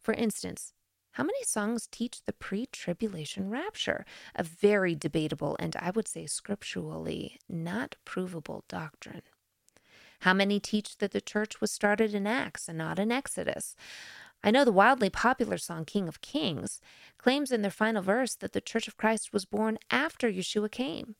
For 0.00 0.14
instance, 0.14 0.72
how 1.12 1.24
many 1.24 1.42
songs 1.44 1.88
teach 1.90 2.22
the 2.24 2.32
pre 2.32 2.66
tribulation 2.66 3.50
rapture? 3.50 4.04
A 4.34 4.42
very 4.42 4.94
debatable 4.94 5.56
and 5.58 5.74
I 5.76 5.90
would 5.90 6.06
say 6.06 6.26
scripturally 6.26 7.38
not 7.48 7.96
provable 8.04 8.64
doctrine. 8.68 9.22
How 10.20 10.34
many 10.34 10.58
teach 10.58 10.98
that 10.98 11.12
the 11.12 11.20
church 11.20 11.60
was 11.60 11.70
started 11.70 12.14
in 12.14 12.26
Acts 12.26 12.68
and 12.68 12.78
not 12.78 12.98
in 12.98 13.12
Exodus? 13.12 13.76
I 14.42 14.50
know 14.50 14.64
the 14.64 14.72
wildly 14.72 15.10
popular 15.10 15.58
song 15.58 15.84
King 15.84 16.06
of 16.06 16.20
Kings 16.20 16.80
claims 17.18 17.50
in 17.50 17.62
their 17.62 17.70
final 17.70 18.02
verse 18.02 18.34
that 18.36 18.52
the 18.52 18.60
Church 18.60 18.86
of 18.86 18.96
Christ 18.96 19.32
was 19.32 19.44
born 19.44 19.78
after 19.90 20.30
Yeshua 20.30 20.70
came. 20.70 21.16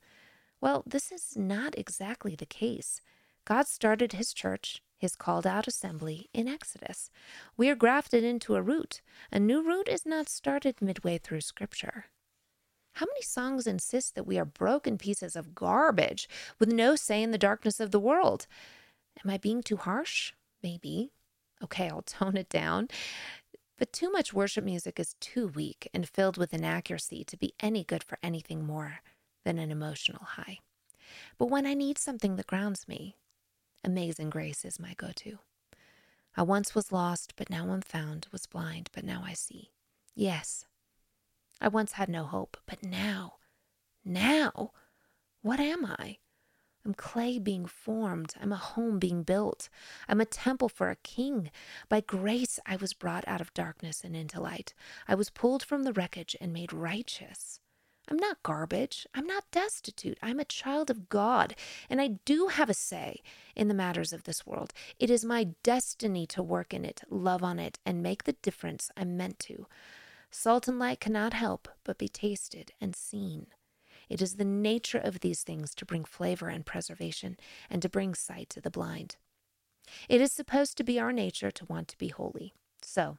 Well, 0.61 0.85
this 0.87 1.11
is 1.11 1.37
not 1.37 1.77
exactly 1.77 2.37
the 2.37 2.47
case. 2.47 3.01
God 3.49 3.67
started 3.67 4.13
his 4.13 4.35
church 4.35 4.83
his 4.99 5.17
called 5.17 5.47
out 5.47 5.67
assembly 5.67 6.29
in 6.35 6.47
Exodus. 6.47 7.11
We 7.57 7.71
are 7.71 7.75
grafted 7.75 8.23
into 8.23 8.57
a 8.57 8.61
root. 8.61 9.01
A 9.33 9.41
new 9.41 9.63
root 9.67 9.89
is 9.89 10.05
not 10.05 10.29
started 10.29 10.83
midway 10.83 11.17
through 11.17 11.41
Scripture. 11.41 12.07
How 12.97 13.07
many 13.07 13.23
songs 13.23 13.67
insist 13.67 14.15
that 14.17 14.27
we 14.27 14.39
are 14.39 14.45
broken 14.45 14.99
pieces 14.99 15.35
of 15.35 15.55
garbage 15.55 16.29
with 16.59 16.71
no 16.71 16.95
say 16.95 17.23
in 17.23 17.31
the 17.31 17.39
darkness 17.39 17.81
of 17.81 17.91
the 17.91 17.99
world? 17.99 18.47
Am 19.25 19.31
I 19.31 19.39
being 19.39 19.63
too 19.63 19.79
harsh? 19.79 20.35
Maybe. 20.63 21.13
Okay, 21.65 21.89
I'll 21.89 22.03
tone 22.07 22.37
it 22.37 22.51
down. 22.51 22.89
But 23.79 23.95
too 23.95 24.13
much 24.13 24.35
worship 24.35 24.65
music 24.65 25.01
is 25.01 25.17
too 25.21 25.47
weak 25.47 25.89
and 25.95 26.07
filled 26.07 26.37
with 26.37 26.53
inaccuracy 26.53 27.25
to 27.25 27.37
be 27.39 27.55
any 27.61 27.83
good 27.83 28.05
for 28.05 28.19
anything 28.23 28.67
more 28.67 28.99
than 29.47 29.59
an 29.59 29.71
emotional 29.71 30.25
high. 30.25 30.59
But 31.39 31.47
when 31.47 31.67
I 31.67 31.73
need 31.73 31.97
something 31.97 32.37
that 32.37 32.47
grounds 32.47 32.87
me, 32.87 33.17
Amazing 33.85 34.31
Grace 34.31 34.65
is 34.65 34.81
my 34.81 34.95
go 34.95 35.11
to. 35.17 35.39
I 36.37 36.43
once 36.43 36.75
was 36.75 36.93
lost, 36.93 37.35
but 37.37 37.51
now 37.51 37.71
I'm 37.71 37.81
found, 37.81 38.29
was 38.33 38.47
blind, 38.47 38.91
but 38.93 39.05
now 39.05 39.23
I 39.25 39.33
see. 39.33 39.71
Yes, 40.15 40.65
I 41.61 41.69
once 41.69 41.93
had 41.93 42.09
no 42.09 42.25
hope, 42.25 42.57
but 42.67 42.85
now, 42.85 43.35
now, 44.05 44.73
what 45.43 45.61
am 45.61 45.85
I? 45.85 46.19
I'm 46.85 46.95
clay 46.95 47.39
being 47.39 47.67
formed. 47.67 48.35
I'm 48.41 48.53
a 48.53 48.57
home 48.57 48.99
being 48.99 49.23
built. 49.23 49.69
I'm 50.09 50.21
a 50.21 50.25
temple 50.25 50.69
for 50.69 50.91
a 50.91 50.97
king. 50.97 51.51
By 51.89 52.01
grace, 52.01 52.59
I 52.65 52.77
was 52.77 52.95
brought 52.95 53.27
out 53.29 53.41
of 53.41 53.53
darkness 53.53 54.05
and 54.05 54.17
into 54.17 54.41
light. 54.41 54.75
I 55.07 55.15
was 55.15 55.29
pulled 55.29 55.63
from 55.63 55.83
the 55.83 55.93
wreckage 55.93 56.37
and 56.41 56.53
made 56.53 56.73
righteous. 56.73 57.61
I'm 58.11 58.17
not 58.17 58.43
garbage. 58.43 59.07
I'm 59.15 59.27
not 59.27 59.51
destitute. 59.51 60.19
I'm 60.23 60.41
a 60.41 60.45
child 60.45 60.89
of 60.89 61.09
God, 61.09 61.55
and 61.91 62.01
I 62.01 62.19
do 62.25 62.47
have 62.49 62.71
a 62.71 62.75
say 62.75 63.21
in 63.55 63.69
the 63.69 63.75
matters 63.75 64.13
of 64.13 64.25
this 64.25 64.47
world. 64.47 64.73
It 64.99 65.11
is 65.11 65.25
my 65.25 65.49
destiny 65.63 66.27
to 66.29 66.43
work 66.43 66.73
in 66.73 66.85
it, 66.85 67.03
love 67.11 67.43
on 67.43 67.59
it, 67.59 67.79
and 67.85 68.03
make 68.03 68.25
the 68.25 68.33
difference 68.33 68.91
I'm 68.97 69.17
meant 69.17 69.39
to. 69.41 69.67
Salt 70.31 70.69
and 70.69 70.79
light 70.79 71.01
cannot 71.01 71.35
help 71.35 71.69
but 71.85 71.99
be 71.99 72.09
tasted 72.09 72.73
and 72.81 72.97
seen. 72.97 73.49
It 74.09 74.23
is 74.23 74.37
the 74.37 74.45
nature 74.45 74.99
of 74.99 75.21
these 75.21 75.43
things 75.43 75.75
to 75.75 75.85
bring 75.85 76.05
flavor 76.05 76.49
and 76.49 76.65
preservation, 76.65 77.37
and 77.69 77.83
to 77.83 77.91
bring 77.91 78.15
sight 78.15 78.49
to 78.51 78.61
the 78.61 78.71
blind. 78.71 79.17
It 80.09 80.23
is 80.23 80.33
supposed 80.33 80.79
to 80.79 80.85
be 80.85 80.99
our 80.99 81.13
nature 81.13 81.51
to 81.51 81.65
want 81.67 81.89
to 81.89 81.99
be 81.99 82.09
holy. 82.09 82.55
So, 82.81 83.19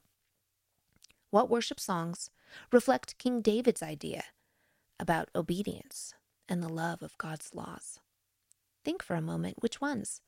what 1.30 1.50
worship 1.50 1.80
songs 1.80 2.32
reflect 2.72 3.18
King 3.20 3.42
David's 3.42 3.84
idea 3.84 4.24
about 5.00 5.30
obedience 5.36 6.14
and 6.48 6.62
the 6.62 6.70
love 6.70 7.02
of 7.02 7.18
God's 7.18 7.54
laws? 7.54 8.00
Think 8.84 9.04
for 9.04 9.16
a 9.16 9.22
moment 9.22 9.62
which 9.62 9.82
ones. 9.82 10.22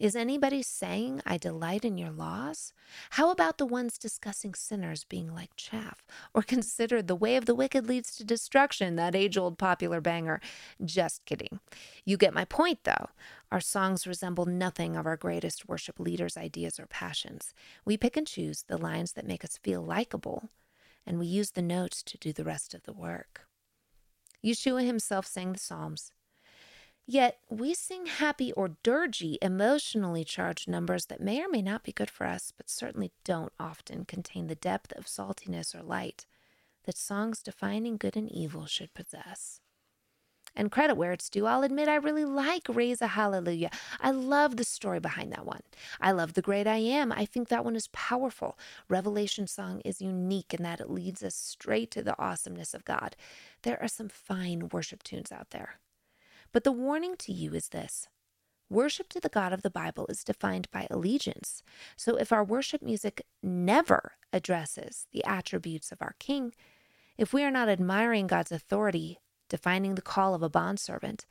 Is 0.00 0.16
anybody 0.16 0.62
saying, 0.62 1.20
I 1.26 1.36
delight 1.36 1.84
in 1.84 1.98
your 1.98 2.10
laws? 2.10 2.72
How 3.10 3.30
about 3.30 3.58
the 3.58 3.66
ones 3.66 3.98
discussing 3.98 4.54
sinners 4.54 5.04
being 5.04 5.34
like 5.34 5.50
chaff? 5.56 6.02
Or 6.32 6.40
consider 6.54 7.02
the 7.02 7.14
way 7.14 7.36
of 7.36 7.44
the 7.44 7.54
wicked 7.54 7.86
leads 7.86 8.16
to 8.16 8.24
destruction, 8.24 8.96
that 8.96 9.14
age 9.14 9.36
old 9.36 9.58
popular 9.58 10.00
banger? 10.00 10.40
Just 10.82 11.26
kidding. 11.26 11.60
You 12.06 12.16
get 12.16 12.32
my 12.32 12.46
point, 12.46 12.84
though. 12.84 13.10
Our 13.52 13.60
songs 13.60 14.06
resemble 14.06 14.46
nothing 14.46 14.96
of 14.96 15.04
our 15.04 15.18
greatest 15.18 15.68
worship 15.68 16.00
leaders' 16.00 16.38
ideas 16.38 16.80
or 16.80 16.86
passions. 16.86 17.52
We 17.84 17.98
pick 17.98 18.16
and 18.16 18.26
choose 18.26 18.64
the 18.68 18.78
lines 18.78 19.12
that 19.12 19.26
make 19.26 19.44
us 19.44 19.58
feel 19.62 19.82
likable, 19.82 20.48
and 21.04 21.18
we 21.18 21.26
use 21.26 21.50
the 21.50 21.60
notes 21.60 22.02
to 22.04 22.16
do 22.16 22.32
the 22.32 22.44
rest 22.44 22.72
of 22.72 22.84
the 22.84 22.94
work. 22.94 23.42
Yeshua 24.44 24.84
himself 24.84 25.26
sang 25.26 25.52
the 25.52 25.58
Psalms. 25.58 26.12
Yet 27.06 27.40
we 27.48 27.74
sing 27.74 28.06
happy 28.06 28.52
or 28.52 28.76
dirgy, 28.84 29.36
emotionally 29.42 30.24
charged 30.24 30.68
numbers 30.68 31.06
that 31.06 31.20
may 31.20 31.42
or 31.42 31.48
may 31.48 31.62
not 31.62 31.82
be 31.82 31.92
good 31.92 32.10
for 32.10 32.26
us, 32.26 32.52
but 32.56 32.70
certainly 32.70 33.10
don't 33.24 33.52
often 33.58 34.04
contain 34.04 34.46
the 34.46 34.54
depth 34.54 34.92
of 34.92 35.06
saltiness 35.06 35.74
or 35.74 35.82
light 35.82 36.26
that 36.84 36.96
songs 36.96 37.42
defining 37.42 37.96
good 37.96 38.16
and 38.16 38.30
evil 38.30 38.66
should 38.66 38.94
possess. 38.94 39.60
And 40.56 40.70
credit 40.70 40.96
where 40.96 41.12
it's 41.12 41.30
due, 41.30 41.46
I'll 41.46 41.62
admit 41.62 41.88
I 41.88 41.96
really 41.96 42.24
like 42.24 42.66
Raise 42.68 43.00
a 43.00 43.08
Hallelujah. 43.08 43.70
I 44.00 44.10
love 44.10 44.56
the 44.56 44.64
story 44.64 45.00
behind 45.00 45.32
that 45.32 45.46
one. 45.46 45.62
I 46.00 46.12
love 46.12 46.34
The 46.34 46.42
Great 46.42 46.66
I 46.66 46.76
Am. 46.76 47.12
I 47.12 47.24
think 47.24 47.48
that 47.48 47.64
one 47.64 47.76
is 47.76 47.88
powerful. 47.88 48.58
Revelation 48.88 49.46
Song 49.46 49.80
is 49.84 50.02
unique 50.02 50.52
in 50.52 50.62
that 50.62 50.80
it 50.80 50.90
leads 50.90 51.22
us 51.22 51.34
straight 51.34 51.90
to 51.92 52.02
the 52.02 52.18
awesomeness 52.18 52.74
of 52.74 52.84
God. 52.84 53.16
There 53.62 53.80
are 53.80 53.88
some 53.88 54.08
fine 54.08 54.68
worship 54.72 55.02
tunes 55.02 55.32
out 55.32 55.50
there. 55.50 55.78
But 56.52 56.64
the 56.64 56.72
warning 56.72 57.16
to 57.18 57.32
you 57.32 57.54
is 57.54 57.68
this 57.68 58.08
worship 58.68 59.08
to 59.10 59.20
the 59.20 59.28
God 59.28 59.52
of 59.52 59.62
the 59.62 59.70
Bible 59.70 60.06
is 60.08 60.22
defined 60.22 60.70
by 60.70 60.86
allegiance. 60.90 61.62
So 61.96 62.16
if 62.16 62.32
our 62.32 62.44
worship 62.44 62.82
music 62.82 63.26
never 63.42 64.12
addresses 64.32 65.06
the 65.12 65.24
attributes 65.24 65.90
of 65.90 66.00
our 66.00 66.14
King, 66.18 66.54
if 67.18 67.32
we 67.32 67.42
are 67.42 67.50
not 67.50 67.68
admiring 67.68 68.28
God's 68.28 68.52
authority, 68.52 69.18
defining 69.50 69.96
the 69.96 70.02
call 70.02 70.34
of 70.34 70.42
a 70.42 70.48
bondservant, 70.48 71.26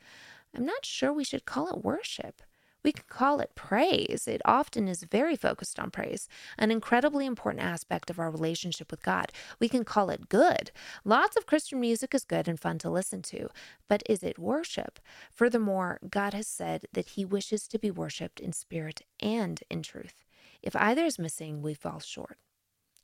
I'm 0.54 0.64
not 0.64 0.86
sure 0.86 1.12
we 1.12 1.24
should 1.24 1.44
call 1.44 1.68
it 1.68 1.84
worship. 1.84 2.42
We 2.82 2.92
can 2.92 3.04
call 3.08 3.40
it 3.40 3.54
praise. 3.54 4.26
It 4.26 4.40
often 4.44 4.88
is 4.88 5.02
very 5.02 5.36
focused 5.36 5.78
on 5.78 5.90
praise, 5.90 6.28
an 6.56 6.70
incredibly 6.70 7.26
important 7.26 7.62
aspect 7.62 8.08
of 8.08 8.18
our 8.18 8.30
relationship 8.30 8.90
with 8.90 9.02
God. 9.02 9.32
We 9.58 9.68
can 9.68 9.84
call 9.84 10.08
it 10.08 10.30
good. 10.30 10.70
Lots 11.04 11.36
of 11.36 11.46
Christian 11.46 11.80
music 11.80 12.14
is 12.14 12.24
good 12.24 12.48
and 12.48 12.58
fun 12.58 12.78
to 12.78 12.90
listen 12.90 13.20
to, 13.22 13.48
but 13.88 14.02
is 14.08 14.22
it 14.22 14.38
worship? 14.38 14.98
Furthermore, 15.30 15.98
God 16.08 16.32
has 16.32 16.46
said 16.46 16.86
that 16.92 17.08
He 17.08 17.24
wishes 17.24 17.68
to 17.68 17.78
be 17.78 17.90
worshiped 17.90 18.40
in 18.40 18.52
spirit 18.52 19.02
and 19.20 19.62
in 19.68 19.82
truth. 19.82 20.24
If 20.62 20.74
either 20.74 21.04
is 21.04 21.18
missing, 21.18 21.60
we 21.60 21.74
fall 21.74 22.00
short. 22.00 22.38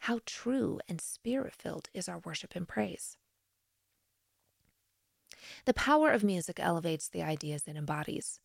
How 0.00 0.20
true 0.24 0.80
and 0.88 1.00
spirit 1.00 1.54
filled 1.54 1.90
is 1.92 2.08
our 2.08 2.20
worship 2.20 2.54
and 2.54 2.66
praise? 2.66 3.18
The 5.64 5.74
power 5.74 6.10
of 6.10 6.24
music 6.24 6.58
elevates 6.60 7.08
the 7.08 7.22
ideas 7.22 7.64
it 7.66 7.76
embodies. 7.76 8.40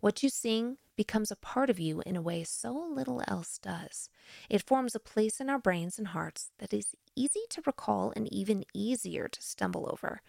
What 0.00 0.22
you 0.22 0.28
sing 0.28 0.78
becomes 0.96 1.30
a 1.30 1.36
part 1.36 1.70
of 1.70 1.80
you 1.80 2.02
in 2.04 2.16
a 2.16 2.22
way 2.22 2.44
so 2.44 2.72
little 2.72 3.22
else 3.26 3.58
does. 3.58 4.10
It 4.50 4.66
forms 4.66 4.94
a 4.94 5.00
place 5.00 5.40
in 5.40 5.48
our 5.48 5.58
brains 5.58 5.98
and 5.98 6.08
hearts 6.08 6.50
that 6.58 6.72
is 6.72 6.94
easy 7.16 7.42
to 7.50 7.62
recall 7.64 8.12
and 8.14 8.32
even 8.32 8.64
easier 8.74 9.28
to 9.28 9.42
stumble 9.42 9.88
over. 9.90 10.20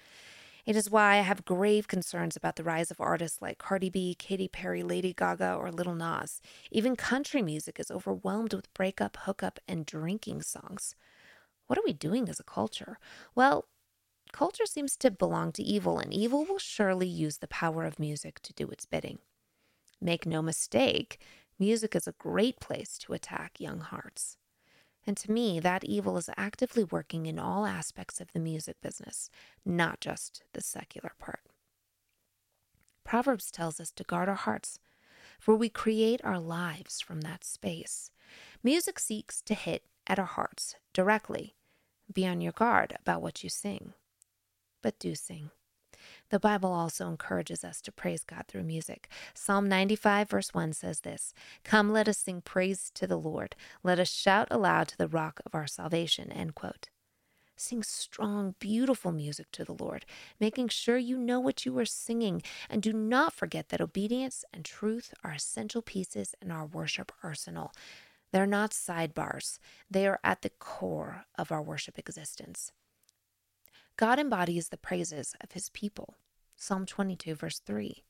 It 0.66 0.76
is 0.76 0.90
why 0.90 1.18
I 1.18 1.22
have 1.22 1.46
grave 1.46 1.88
concerns 1.88 2.36
about 2.36 2.56
the 2.56 2.64
rise 2.64 2.92
of 2.92 3.02
artists 3.02 3.42
like 3.42 3.58
Cardi 3.58 3.90
B, 3.90 4.16
Katy 4.18 4.48
Perry, 4.48 4.84
Lady 4.84 5.14
Gaga, 5.14 5.56
or 5.56 5.72
Little 5.72 5.96
Nas. 5.96 6.42
Even 6.72 6.96
country 6.96 7.42
music 7.42 7.80
is 7.80 7.90
overwhelmed 7.90 8.54
with 8.54 8.74
breakup, 8.74 9.18
hookup, 9.22 9.60
and 9.68 9.86
drinking 9.86 10.44
songs. 10.44 10.96
What 11.68 11.80
are 11.80 11.86
we 11.86 11.94
doing 11.94 12.30
as 12.30 12.40
a 12.40 12.44
culture? 12.44 13.00
Well, 13.36 13.66
culture 14.32 14.66
seems 14.66 14.96
to 14.98 15.12
belong 15.12 15.52
to 15.54 15.64
evil, 15.64 16.00
and 16.00 16.14
evil 16.14 16.46
will 16.46 16.60
surely 16.60 17.08
use 17.08 17.38
the 17.38 17.48
power 17.48 17.86
of 17.86 18.00
music 18.00 18.40
to 18.42 18.54
do 18.54 18.68
its 18.68 18.86
bidding. 18.86 19.20
Make 20.02 20.26
no 20.26 20.42
mistake, 20.42 21.20
music 21.58 21.96
is 21.96 22.08
a 22.08 22.14
great 22.14 22.60
place 22.60 22.98
to 23.00 23.14
attack 23.14 23.60
young 23.60 23.80
hearts. 23.82 24.38
And 25.06 25.18
to 25.18 25.32
me, 25.32 25.60
that 25.60 25.84
evil 25.84 26.18
is 26.18 26.30
actively 26.38 26.84
working 26.84 27.26
in 27.26 27.40
all 27.40 27.66
aspects 27.66 28.22
of 28.22 28.32
the 28.32 28.40
music 28.40 28.78
business, 28.82 29.30
not 29.66 30.00
just 30.00 30.44
the 30.54 30.62
secular 30.62 31.14
part. 31.20 31.42
Proverbs 33.04 33.50
tells 33.50 33.80
us 33.80 33.92
to 33.92 34.04
guard 34.04 34.30
our 34.30 34.36
hearts, 34.36 34.80
for 35.40 35.56
we 35.56 35.70
create 35.70 36.22
our 36.24 36.40
lives 36.40 37.02
from 37.02 37.22
that 37.22 37.44
space. 37.44 38.12
Music 38.62 39.00
seeks 39.00 39.42
to 39.42 39.54
hit 39.54 39.84
at 40.06 40.20
our 40.20 40.26
hearts 40.26 40.76
directly. 40.94 41.56
Be 42.14 42.28
on 42.28 42.42
your 42.42 42.52
guard 42.52 42.96
about 43.00 43.22
what 43.22 43.44
you 43.44 43.50
sing, 43.50 43.94
but 44.82 45.00
do 45.00 45.16
sing. 45.16 45.52
The 46.30 46.40
Bible 46.40 46.72
also 46.72 47.08
encourages 47.08 47.64
us 47.64 47.82
to 47.82 47.92
praise 47.92 48.24
God 48.24 48.46
through 48.48 48.64
music. 48.64 49.10
Psalm 49.34 49.68
95, 49.68 50.30
verse 50.30 50.54
1 50.54 50.74
says 50.74 51.02
this 51.02 51.34
Come, 51.64 51.92
let 51.92 52.08
us 52.08 52.18
sing 52.18 52.42
praise 52.42 52.92
to 52.96 53.08
the 53.08 53.18
Lord. 53.18 53.56
Let 53.84 54.00
us 54.00 54.12
shout 54.12 54.48
aloud 54.52 54.88
to 54.90 54.98
the 54.98 55.08
rock 55.08 55.42
of 55.46 55.56
our 55.56 55.68
salvation. 55.68 56.32
End 56.32 56.56
quote. 56.56 56.90
Sing 57.56 57.84
strong, 57.84 58.56
beautiful 58.60 59.12
music 59.12 59.48
to 59.52 59.66
the 59.66 59.74
Lord, 59.74 60.06
making 60.40 60.70
sure 60.70 60.98
you 60.98 61.18
know 61.18 61.42
what 61.42 61.66
you 61.66 61.78
are 61.78 61.86
singing. 61.86 62.42
And 62.70 62.82
do 62.82 62.94
not 62.94 63.34
forget 63.34 63.68
that 63.70 63.82
obedience 63.82 64.46
and 64.54 64.64
truth 64.64 65.14
are 65.26 65.34
essential 65.34 65.82
pieces 65.82 66.36
in 66.42 66.52
our 66.52 66.66
worship 66.66 67.12
arsenal. 67.22 67.74
They're 68.32 68.46
not 68.46 68.72
sidebars, 68.72 69.60
they 69.90 70.08
are 70.08 70.20
at 70.24 70.42
the 70.44 70.52
core 70.52 71.26
of 71.38 71.52
our 71.52 71.62
worship 71.62 72.00
existence. 72.00 72.72
God 74.00 74.18
embodies 74.18 74.70
the 74.70 74.78
praises 74.78 75.36
of 75.42 75.52
his 75.52 75.68
people. 75.72 76.16
Psalm 76.56 76.86
22, 76.86 77.36
verse 77.36 77.60
3. 77.60 78.02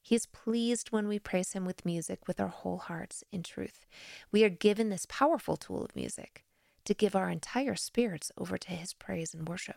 He 0.00 0.14
is 0.14 0.24
pleased 0.24 0.92
when 0.92 1.08
we 1.08 1.18
praise 1.18 1.52
him 1.52 1.66
with 1.66 1.84
music 1.84 2.26
with 2.26 2.40
our 2.40 2.48
whole 2.48 2.78
hearts 2.78 3.22
in 3.30 3.42
truth. 3.42 3.84
We 4.32 4.44
are 4.44 4.48
given 4.48 4.88
this 4.88 5.04
powerful 5.10 5.58
tool 5.58 5.84
of 5.84 5.94
music 5.94 6.46
to 6.86 6.94
give 6.94 7.14
our 7.14 7.28
entire 7.28 7.74
spirits 7.74 8.32
over 8.38 8.56
to 8.56 8.70
his 8.70 8.94
praise 8.94 9.34
and 9.34 9.46
worship. 9.46 9.76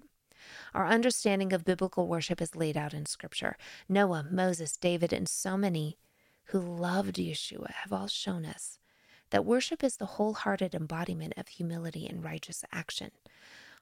Our 0.74 0.88
understanding 0.88 1.52
of 1.52 1.66
biblical 1.66 2.08
worship 2.08 2.42
is 2.42 2.56
laid 2.56 2.78
out 2.78 2.94
in 2.94 3.06
Scripture. 3.06 3.58
Noah, 3.90 4.28
Moses, 4.32 4.78
David, 4.78 5.12
and 5.12 5.28
so 5.28 5.58
many 5.58 5.98
who 6.46 6.60
loved 6.62 7.18
Yeshua 7.18 7.72
have 7.84 7.92
all 7.92 8.08
shown 8.08 8.46
us 8.46 8.80
that 9.32 9.44
worship 9.44 9.84
is 9.84 9.98
the 9.98 10.06
wholehearted 10.06 10.74
embodiment 10.74 11.34
of 11.36 11.50
humility 11.50 12.08
and 12.08 12.24
righteous 12.24 12.64
action. 12.72 13.12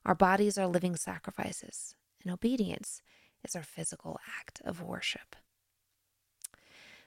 Our 0.08 0.16
bodies 0.16 0.58
are 0.58 0.68
living 0.68 0.96
sacrifices, 0.96 1.94
and 2.24 2.32
obedience 2.32 3.02
is 3.44 3.58
our 3.58 3.64
physical 3.64 4.18
act 4.40 4.62
of 4.64 4.82
worship. 4.82 5.36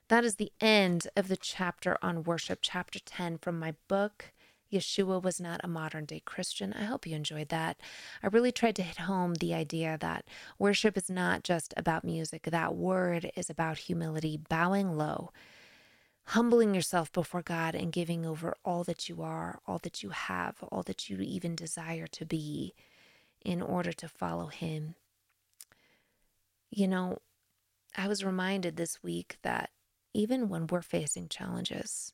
That 0.08 0.22
is 0.22 0.36
the 0.36 0.52
end 0.60 1.08
of 1.16 1.28
the 1.28 1.38
chapter 1.38 1.96
on 2.02 2.24
worship, 2.24 2.58
chapter 2.60 2.98
10 2.98 3.38
from 3.38 3.58
my 3.58 3.74
book. 3.88 4.32
Yeshua 4.70 5.22
was 5.22 5.40
not 5.40 5.62
a 5.64 5.68
modern 5.68 6.04
day 6.04 6.20
Christian. 6.20 6.74
I 6.74 6.84
hope 6.84 7.06
you 7.06 7.16
enjoyed 7.16 7.48
that. 7.48 7.80
I 8.22 8.26
really 8.26 8.52
tried 8.52 8.76
to 8.76 8.82
hit 8.82 8.98
home 8.98 9.36
the 9.36 9.54
idea 9.54 9.96
that 9.98 10.26
worship 10.58 10.98
is 10.98 11.08
not 11.08 11.42
just 11.42 11.72
about 11.78 12.04
music. 12.04 12.42
That 12.42 12.76
word 12.76 13.32
is 13.34 13.48
about 13.48 13.78
humility, 13.78 14.36
bowing 14.36 14.98
low, 14.98 15.30
humbling 16.24 16.74
yourself 16.74 17.10
before 17.12 17.40
God, 17.40 17.74
and 17.74 17.92
giving 17.92 18.26
over 18.26 18.54
all 18.62 18.84
that 18.84 19.08
you 19.08 19.22
are, 19.22 19.58
all 19.66 19.78
that 19.78 20.02
you 20.02 20.10
have, 20.10 20.56
all 20.70 20.82
that 20.82 21.08
you 21.08 21.18
even 21.20 21.54
desire 21.54 22.06
to 22.08 22.26
be 22.26 22.74
in 23.44 23.62
order 23.62 23.92
to 23.92 24.08
follow 24.08 24.46
Him. 24.46 24.94
You 26.70 26.88
know, 26.88 27.18
I 27.96 28.08
was 28.08 28.24
reminded 28.24 28.76
this 28.76 29.02
week 29.02 29.38
that 29.42 29.70
even 30.14 30.48
when 30.48 30.66
we're 30.66 30.82
facing 30.82 31.28
challenges 31.28 32.12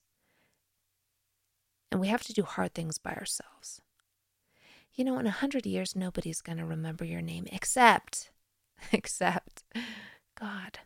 and 1.90 2.00
we 2.00 2.08
have 2.08 2.22
to 2.24 2.32
do 2.32 2.42
hard 2.42 2.74
things 2.74 2.98
by 2.98 3.12
ourselves, 3.12 3.80
you 4.94 5.04
know, 5.04 5.18
in 5.18 5.26
a 5.26 5.30
hundred 5.30 5.66
years, 5.66 5.94
nobody's 5.94 6.40
going 6.40 6.58
to 6.58 6.64
remember 6.64 7.04
your 7.04 7.20
name 7.20 7.46
except 7.52 8.30
except 8.92 9.64
God. 10.38 10.78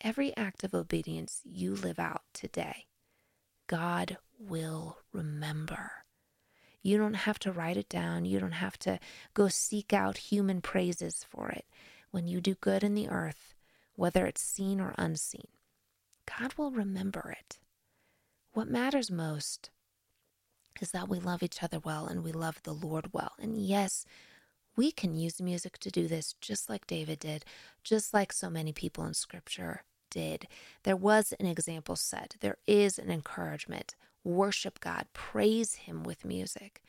Every 0.00 0.36
act 0.36 0.62
of 0.62 0.74
obedience 0.74 1.40
you 1.44 1.74
live 1.74 1.98
out 1.98 2.22
today, 2.32 2.86
God 3.66 4.18
will 4.38 4.98
remember. 5.12 6.05
You 6.86 6.98
don't 6.98 7.14
have 7.14 7.40
to 7.40 7.50
write 7.50 7.76
it 7.76 7.88
down. 7.88 8.26
You 8.26 8.38
don't 8.38 8.52
have 8.52 8.78
to 8.80 9.00
go 9.34 9.48
seek 9.48 9.92
out 9.92 10.18
human 10.18 10.60
praises 10.60 11.26
for 11.28 11.48
it. 11.48 11.64
When 12.12 12.28
you 12.28 12.40
do 12.40 12.54
good 12.54 12.84
in 12.84 12.94
the 12.94 13.08
earth, 13.08 13.56
whether 13.96 14.24
it's 14.24 14.40
seen 14.40 14.80
or 14.80 14.94
unseen, 14.96 15.48
God 16.38 16.54
will 16.56 16.70
remember 16.70 17.34
it. 17.40 17.58
What 18.52 18.68
matters 18.68 19.10
most 19.10 19.70
is 20.80 20.92
that 20.92 21.08
we 21.08 21.18
love 21.18 21.42
each 21.42 21.60
other 21.60 21.80
well 21.80 22.06
and 22.06 22.22
we 22.22 22.30
love 22.30 22.62
the 22.62 22.72
Lord 22.72 23.12
well. 23.12 23.32
And 23.36 23.58
yes, 23.58 24.04
we 24.76 24.92
can 24.92 25.12
use 25.12 25.42
music 25.42 25.78
to 25.78 25.90
do 25.90 26.06
this 26.06 26.36
just 26.40 26.70
like 26.70 26.86
David 26.86 27.18
did, 27.18 27.44
just 27.82 28.14
like 28.14 28.32
so 28.32 28.48
many 28.48 28.72
people 28.72 29.04
in 29.06 29.14
scripture 29.14 29.82
did. 30.08 30.46
There 30.84 30.94
was 30.94 31.34
an 31.40 31.46
example 31.46 31.96
set, 31.96 32.36
there 32.40 32.58
is 32.64 32.96
an 32.96 33.10
encouragement. 33.10 33.96
Worship 34.26 34.80
God, 34.80 35.06
praise 35.12 35.74
Him 35.74 36.02
with 36.02 36.24
music. 36.24 36.82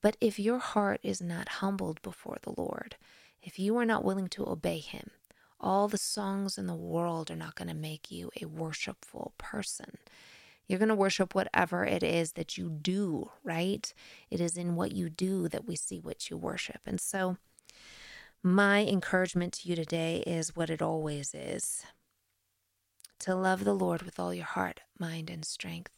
But 0.00 0.16
if 0.18 0.38
your 0.38 0.56
heart 0.56 0.98
is 1.02 1.20
not 1.20 1.60
humbled 1.60 2.00
before 2.00 2.38
the 2.40 2.54
Lord, 2.56 2.96
if 3.42 3.58
you 3.58 3.76
are 3.76 3.84
not 3.84 4.02
willing 4.02 4.28
to 4.28 4.48
obey 4.48 4.78
Him, 4.78 5.10
all 5.60 5.88
the 5.88 5.98
songs 5.98 6.56
in 6.56 6.66
the 6.66 6.74
world 6.74 7.30
are 7.30 7.36
not 7.36 7.54
going 7.54 7.68
to 7.68 7.74
make 7.74 8.10
you 8.10 8.30
a 8.40 8.46
worshipful 8.46 9.34
person. 9.36 9.98
You're 10.66 10.78
going 10.78 10.88
to 10.88 10.94
worship 10.94 11.34
whatever 11.34 11.84
it 11.84 12.02
is 12.02 12.32
that 12.32 12.56
you 12.56 12.70
do, 12.70 13.30
right? 13.44 13.92
It 14.30 14.40
is 14.40 14.56
in 14.56 14.74
what 14.74 14.92
you 14.92 15.10
do 15.10 15.48
that 15.48 15.66
we 15.66 15.76
see 15.76 16.00
what 16.00 16.30
you 16.30 16.38
worship. 16.38 16.80
And 16.86 16.98
so, 16.98 17.36
my 18.42 18.86
encouragement 18.86 19.52
to 19.52 19.68
you 19.68 19.76
today 19.76 20.24
is 20.26 20.56
what 20.56 20.70
it 20.70 20.80
always 20.80 21.34
is 21.34 21.84
to 23.18 23.34
love 23.34 23.64
the 23.64 23.74
Lord 23.74 24.00
with 24.00 24.18
all 24.18 24.32
your 24.32 24.46
heart, 24.46 24.80
mind, 24.98 25.28
and 25.28 25.44
strength, 25.44 25.90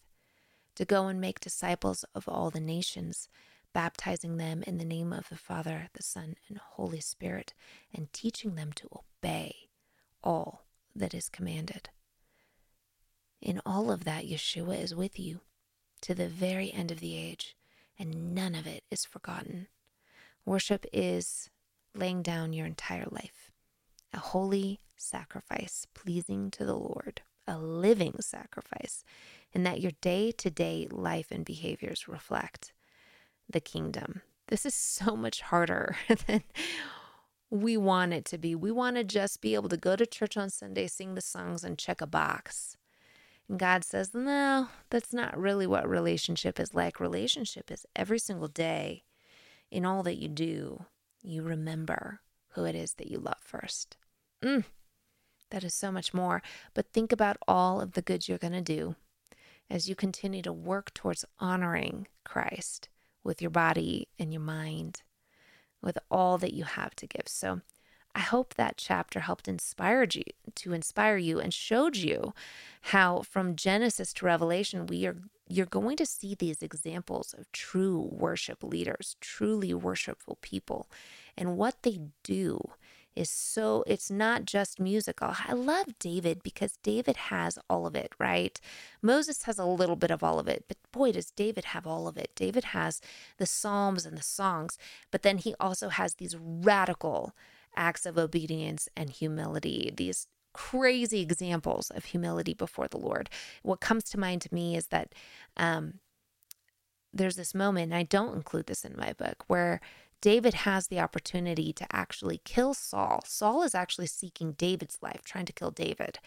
to 0.82 0.86
go 0.86 1.06
and 1.06 1.20
make 1.20 1.38
disciples 1.38 2.04
of 2.12 2.28
all 2.28 2.50
the 2.50 2.58
nations, 2.58 3.28
baptizing 3.72 4.36
them 4.36 4.64
in 4.66 4.78
the 4.78 4.84
name 4.84 5.12
of 5.12 5.28
the 5.28 5.36
Father, 5.36 5.88
the 5.92 6.02
Son, 6.02 6.34
and 6.48 6.58
Holy 6.58 6.98
Spirit, 6.98 7.54
and 7.94 8.12
teaching 8.12 8.56
them 8.56 8.72
to 8.72 8.88
obey 8.92 9.54
all 10.24 10.64
that 10.96 11.14
is 11.14 11.28
commanded. 11.28 11.90
In 13.40 13.62
all 13.64 13.92
of 13.92 14.02
that, 14.02 14.24
Yeshua 14.24 14.82
is 14.82 14.92
with 14.92 15.20
you 15.20 15.42
to 16.00 16.16
the 16.16 16.26
very 16.26 16.72
end 16.72 16.90
of 16.90 16.98
the 16.98 17.16
age, 17.16 17.54
and 17.96 18.34
none 18.34 18.56
of 18.56 18.66
it 18.66 18.82
is 18.90 19.04
forgotten. 19.04 19.68
Worship 20.44 20.84
is 20.92 21.48
laying 21.94 22.22
down 22.22 22.52
your 22.52 22.66
entire 22.66 23.06
life, 23.08 23.52
a 24.12 24.18
holy 24.18 24.80
sacrifice 24.96 25.86
pleasing 25.94 26.50
to 26.50 26.64
the 26.64 26.74
Lord, 26.74 27.22
a 27.46 27.56
living 27.56 28.16
sacrifice, 28.18 29.04
and 29.54 29.66
that 29.66 29.80
your 29.80 29.92
day 30.00 30.32
to 30.32 30.50
day 30.50 30.88
life 30.90 31.28
and 31.30 31.44
behaviors 31.44 32.08
reflect 32.08 32.72
the 33.48 33.60
kingdom. 33.60 34.22
This 34.48 34.66
is 34.66 34.74
so 34.74 35.16
much 35.16 35.42
harder 35.42 35.96
than 36.26 36.42
we 37.50 37.76
want 37.76 38.12
it 38.12 38.24
to 38.26 38.38
be. 38.38 38.54
We 38.54 38.70
want 38.70 38.96
to 38.96 39.04
just 39.04 39.40
be 39.40 39.54
able 39.54 39.68
to 39.68 39.76
go 39.76 39.96
to 39.96 40.06
church 40.06 40.36
on 40.36 40.50
Sunday, 40.50 40.86
sing 40.86 41.14
the 41.14 41.20
songs, 41.20 41.64
and 41.64 41.78
check 41.78 42.00
a 42.00 42.06
box. 42.06 42.76
And 43.48 43.58
God 43.58 43.84
says, 43.84 44.14
no, 44.14 44.68
that's 44.90 45.12
not 45.12 45.38
really 45.38 45.66
what 45.66 45.88
relationship 45.88 46.58
is 46.58 46.74
like. 46.74 46.98
Relationship 46.98 47.70
is 47.70 47.86
every 47.94 48.18
single 48.18 48.48
day 48.48 49.04
in 49.70 49.84
all 49.84 50.02
that 50.02 50.16
you 50.16 50.28
do, 50.28 50.84
you 51.22 51.42
remember 51.42 52.20
who 52.50 52.64
it 52.64 52.74
is 52.74 52.94
that 52.94 53.10
you 53.10 53.18
love 53.18 53.40
first. 53.40 53.96
Mm, 54.42 54.64
that 55.50 55.64
is 55.64 55.74
so 55.74 55.90
much 55.90 56.12
more. 56.12 56.42
But 56.74 56.92
think 56.92 57.12
about 57.12 57.36
all 57.48 57.80
of 57.80 57.92
the 57.92 58.02
good 58.02 58.28
you're 58.28 58.38
going 58.38 58.52
to 58.52 58.60
do 58.60 58.96
as 59.72 59.88
you 59.88 59.94
continue 59.94 60.42
to 60.42 60.52
work 60.52 60.92
towards 60.92 61.24
honoring 61.40 62.06
Christ 62.24 62.90
with 63.24 63.40
your 63.40 63.50
body 63.50 64.06
and 64.18 64.30
your 64.30 64.42
mind, 64.42 65.00
with 65.80 65.98
all 66.10 66.36
that 66.38 66.52
you 66.52 66.64
have 66.64 66.94
to 66.96 67.06
give. 67.06 67.26
So 67.26 67.62
I 68.14 68.20
hope 68.20 68.54
that 68.54 68.76
chapter 68.76 69.20
helped 69.20 69.48
inspire 69.48 70.06
you 70.12 70.24
to 70.56 70.74
inspire 70.74 71.16
you 71.16 71.40
and 71.40 71.54
showed 71.54 71.96
you 71.96 72.34
how 72.82 73.22
from 73.22 73.56
Genesis 73.56 74.12
to 74.14 74.26
Revelation 74.26 74.84
we 74.86 75.06
are 75.06 75.16
you're 75.48 75.66
going 75.66 75.96
to 75.96 76.06
see 76.06 76.34
these 76.34 76.62
examples 76.62 77.34
of 77.36 77.50
true 77.52 78.08
worship 78.10 78.62
leaders, 78.62 79.16
truly 79.20 79.74
worshipful 79.74 80.38
people. 80.40 80.88
And 81.36 81.58
what 81.58 81.82
they 81.82 81.98
do 82.22 82.70
is 83.14 83.30
so 83.30 83.84
it's 83.86 84.10
not 84.10 84.44
just 84.44 84.80
musical. 84.80 85.34
I 85.46 85.52
love 85.52 85.98
David 85.98 86.42
because 86.42 86.78
David 86.82 87.16
has 87.16 87.58
all 87.68 87.86
of 87.86 87.94
it, 87.94 88.12
right? 88.18 88.58
Moses 89.00 89.44
has 89.44 89.58
a 89.58 89.64
little 89.64 89.96
bit 89.96 90.10
of 90.10 90.22
all 90.22 90.38
of 90.38 90.48
it, 90.48 90.64
but 90.68 90.78
boy, 90.92 91.12
does 91.12 91.30
David 91.30 91.66
have 91.66 91.86
all 91.86 92.08
of 92.08 92.16
it. 92.16 92.30
David 92.34 92.64
has 92.64 93.00
the 93.38 93.46
Psalms 93.46 94.06
and 94.06 94.16
the 94.16 94.22
songs, 94.22 94.78
but 95.10 95.22
then 95.22 95.38
he 95.38 95.54
also 95.60 95.88
has 95.88 96.14
these 96.14 96.36
radical 96.38 97.34
acts 97.76 98.06
of 98.06 98.18
obedience 98.18 98.88
and 98.96 99.10
humility, 99.10 99.92
these 99.94 100.26
crazy 100.52 101.20
examples 101.20 101.90
of 101.90 102.06
humility 102.06 102.54
before 102.54 102.88
the 102.88 102.98
Lord. 102.98 103.30
What 103.62 103.80
comes 103.80 104.04
to 104.04 104.20
mind 104.20 104.42
to 104.42 104.54
me 104.54 104.76
is 104.76 104.88
that 104.88 105.14
um, 105.56 106.00
there's 107.12 107.36
this 107.36 107.54
moment, 107.54 107.92
and 107.92 107.94
I 107.94 108.02
don't 108.02 108.36
include 108.36 108.66
this 108.66 108.84
in 108.84 108.94
my 108.96 109.12
book, 109.12 109.44
where 109.46 109.80
David 110.22 110.54
has 110.54 110.86
the 110.86 111.00
opportunity 111.00 111.72
to 111.72 111.86
actually 111.94 112.40
kill 112.44 112.74
Saul. 112.74 113.22
Saul 113.26 113.62
is 113.64 113.74
actually 113.74 114.06
seeking 114.06 114.52
David's 114.52 114.98
life, 115.02 115.22
trying 115.24 115.46
to 115.46 115.52
kill 115.52 115.72
David. 115.72 116.20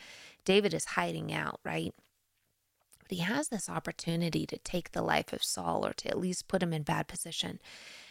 David 0.44 0.74
is 0.74 0.86
hiding 0.86 1.34
out, 1.34 1.62
right? 1.64 1.94
But 3.00 3.18
he 3.18 3.24
has 3.24 3.48
this 3.48 3.70
opportunity 3.70 4.46
to 4.48 4.58
take 4.58 4.92
the 4.92 5.02
life 5.02 5.32
of 5.32 5.44
Saul 5.44 5.86
or 5.86 5.94
to 5.94 6.10
at 6.10 6.20
least 6.20 6.50
put 6.50 6.62
him 6.62 6.74
in 6.74 6.84
bad 6.84 7.08
position. 7.08 7.60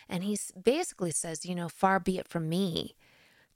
And 0.08 0.24
he 0.24 0.38
basically 0.60 1.10
says, 1.10 1.44
you 1.44 1.54
know, 1.54 1.68
far 1.68 2.00
be 2.00 2.16
it 2.16 2.28
from 2.28 2.48
me 2.48 2.96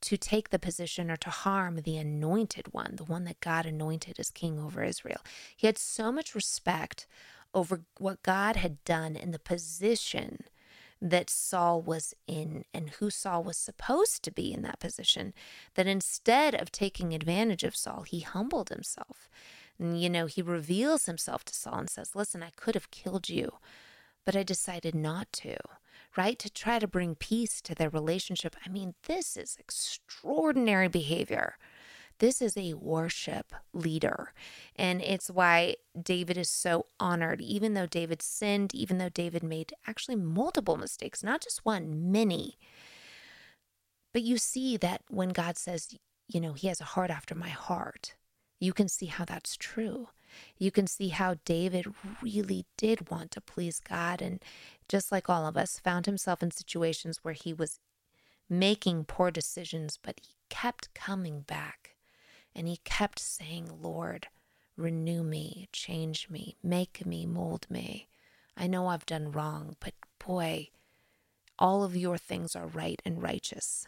to 0.03 0.19
take 0.19 0.51
the 0.51 0.59
position 0.59 1.11
or 1.11 1.17
to 1.17 1.31
harm 1.31 1.81
the 1.83 1.97
anointed 1.97 2.75
one, 2.75 2.97
the 2.97 3.05
one 3.05 3.25
that 3.25 3.41
God 3.41 3.65
anointed 3.65 4.21
as 4.21 4.31
king 4.31 4.61
over 4.61 4.85
Israel. 4.85 5.21
He 5.57 5.67
had 5.67 5.79
so 5.79 6.13
much 6.13 6.35
respect 6.35 7.07
over 7.55 7.81
what 7.99 8.23
God 8.23 8.57
had 8.57 8.85
done 8.85 9.17
in 9.17 9.31
the 9.31 9.39
position 9.39 10.45
that 11.01 11.31
Saul 11.31 11.81
was 11.81 12.15
in 12.27 12.65
and 12.75 12.91
who 12.91 13.11
Saul 13.11 13.45
was 13.45 13.57
supposed 13.57 14.23
to 14.25 14.31
be 14.31 14.53
in 14.53 14.63
that 14.63 14.81
position, 14.81 15.33
that 15.75 15.87
instead 15.87 16.55
of 16.55 16.73
taking 16.73 17.15
advantage 17.15 17.65
of 17.65 17.77
Saul, 17.77 18.03
he 18.03 18.21
humbled 18.21 18.69
himself. 18.69 19.29
And, 19.79 20.01
you 20.01 20.11
know, 20.11 20.27
he 20.27 20.43
reveals 20.43 21.07
himself 21.07 21.45
to 21.45 21.55
Saul 21.55 21.79
and 21.79 21.91
says, 21.91 22.17
Listen, 22.17 22.43
I 22.43 22.51
could 22.57 22.75
have 22.75 22.91
killed 22.91 23.29
you, 23.29 23.59
but 24.25 24.35
I 24.35 24.43
decided 24.43 24.95
not 24.95 25.33
to 25.35 25.57
right? 26.17 26.39
To 26.41 26.51
try 26.51 26.79
to 26.79 26.89
bring 26.89 27.15
peace 27.15 27.61
to 27.63 27.75
their 27.75 27.91
relationship. 27.91 28.57
I 28.65 28.69
mean, 28.69 28.95
this 29.07 29.37
is 29.37 29.57
extraordinary 29.59 30.89
behavior. 30.89 31.57
This 32.19 32.43
is 32.43 32.57
a 32.57 32.75
worship 32.75 33.55
leader. 33.73 34.33
And 34.75 35.01
it's 35.03 35.31
why 35.31 35.77
David 36.01 36.37
is 36.37 36.51
so 36.51 36.87
honored, 36.99 37.41
even 37.41 37.75
though 37.75 37.87
David 37.87 38.23
sinned, 38.23 38.75
even 38.75 38.99
though 38.99 39.09
David 39.09 39.43
made 39.43 39.73
actually 39.87 40.17
multiple 40.17 40.77
mistakes, 40.77 41.23
not 41.23 41.43
just 41.43 41.65
one, 41.65 42.11
many. 42.11 42.59
But 44.13 44.23
you 44.23 44.39
see 44.39 44.77
that 44.79 45.03
when 45.09 45.29
God 45.31 45.57
says, 45.57 45.95
you 46.27 46.41
know, 46.41 46.55
he 46.55 46.69
has 46.69 46.81
a 46.81 46.85
heart 46.85 47.11
after 47.11 47.35
my 47.35 47.51
heart, 47.51 48.15
you 48.59 48.73
can 48.73 48.89
see 48.89 49.07
how 49.07 49.25
that's 49.25 49.57
true. 49.57 50.09
You 50.59 50.71
can 50.71 50.87
see 50.87 51.09
how 51.09 51.37
David 51.45 51.87
really 52.21 52.67
did 52.77 53.11
want 53.11 53.31
to 53.33 53.41
please 53.41 53.81
God 53.81 54.21
and 54.21 54.43
just 54.89 55.13
like 55.13 55.29
all 55.29 55.47
of 55.47 55.57
us, 55.57 55.79
found 55.79 56.07
himself 56.07 56.43
in 56.43 56.51
situations 56.51 57.21
where 57.23 57.35
he 57.35 57.53
was 57.53 57.79
making 58.49 59.05
poor 59.05 59.31
decisions, 59.31 59.99
but 60.03 60.21
he 60.23 60.35
kept 60.49 60.93
coming 60.95 61.43
back 61.43 61.97
and 62.55 62.69
he 62.69 62.79
kept 62.85 63.19
saying, 63.19 63.71
Lord, 63.81 64.29
renew 64.77 65.23
me, 65.23 65.69
change 65.73 66.29
me, 66.31 66.57
make 66.63 67.05
me, 67.05 67.27
mold 67.27 67.67
me. 67.69 68.09
I 68.57 68.67
know 68.67 68.87
I've 68.89 69.07
done 69.07 69.33
wrong, 69.33 69.77
but 69.81 69.95
boy, 70.25 70.69
all 71.59 71.85
of 71.85 71.97
your 71.97 72.19
things 72.19 72.55
are 72.57 72.67
right 72.67 73.01
and 73.05 73.23
righteous. 73.23 73.87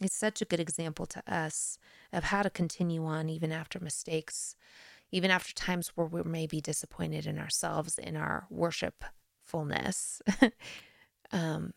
It's 0.00 0.16
such 0.16 0.42
a 0.42 0.46
good 0.46 0.60
example 0.60 1.06
to 1.06 1.22
us 1.32 1.78
of 2.12 2.24
how 2.24 2.42
to 2.42 2.50
continue 2.50 3.04
on 3.04 3.28
even 3.28 3.52
after 3.52 3.78
mistakes, 3.78 4.56
even 5.12 5.30
after 5.30 5.54
times 5.54 5.92
where 5.94 6.06
we 6.06 6.22
may 6.24 6.46
be 6.46 6.60
disappointed 6.60 7.26
in 7.26 7.38
ourselves 7.38 7.98
in 7.98 8.16
our 8.16 8.46
worshipfulness. 8.50 10.22
um, 11.32 11.72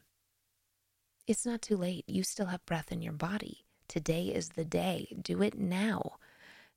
it's 1.28 1.46
not 1.46 1.62
too 1.62 1.78
late. 1.78 2.06
You 2.08 2.24
still 2.24 2.48
have 2.48 2.66
breath 2.66 2.92
in 2.92 3.02
your 3.02 3.14
body. 3.14 3.65
Today 3.88 4.26
is 4.28 4.50
the 4.50 4.66
day. 4.66 5.16
Do 5.22 5.42
it 5.42 5.58
now. 5.58 6.14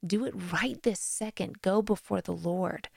Do 0.06 0.24
it 0.24 0.52
right 0.52 0.80
this 0.82 1.00
second. 1.00 1.62
Go 1.62 1.82
before 1.82 2.20
the 2.20 2.32
Lord. 2.34 2.88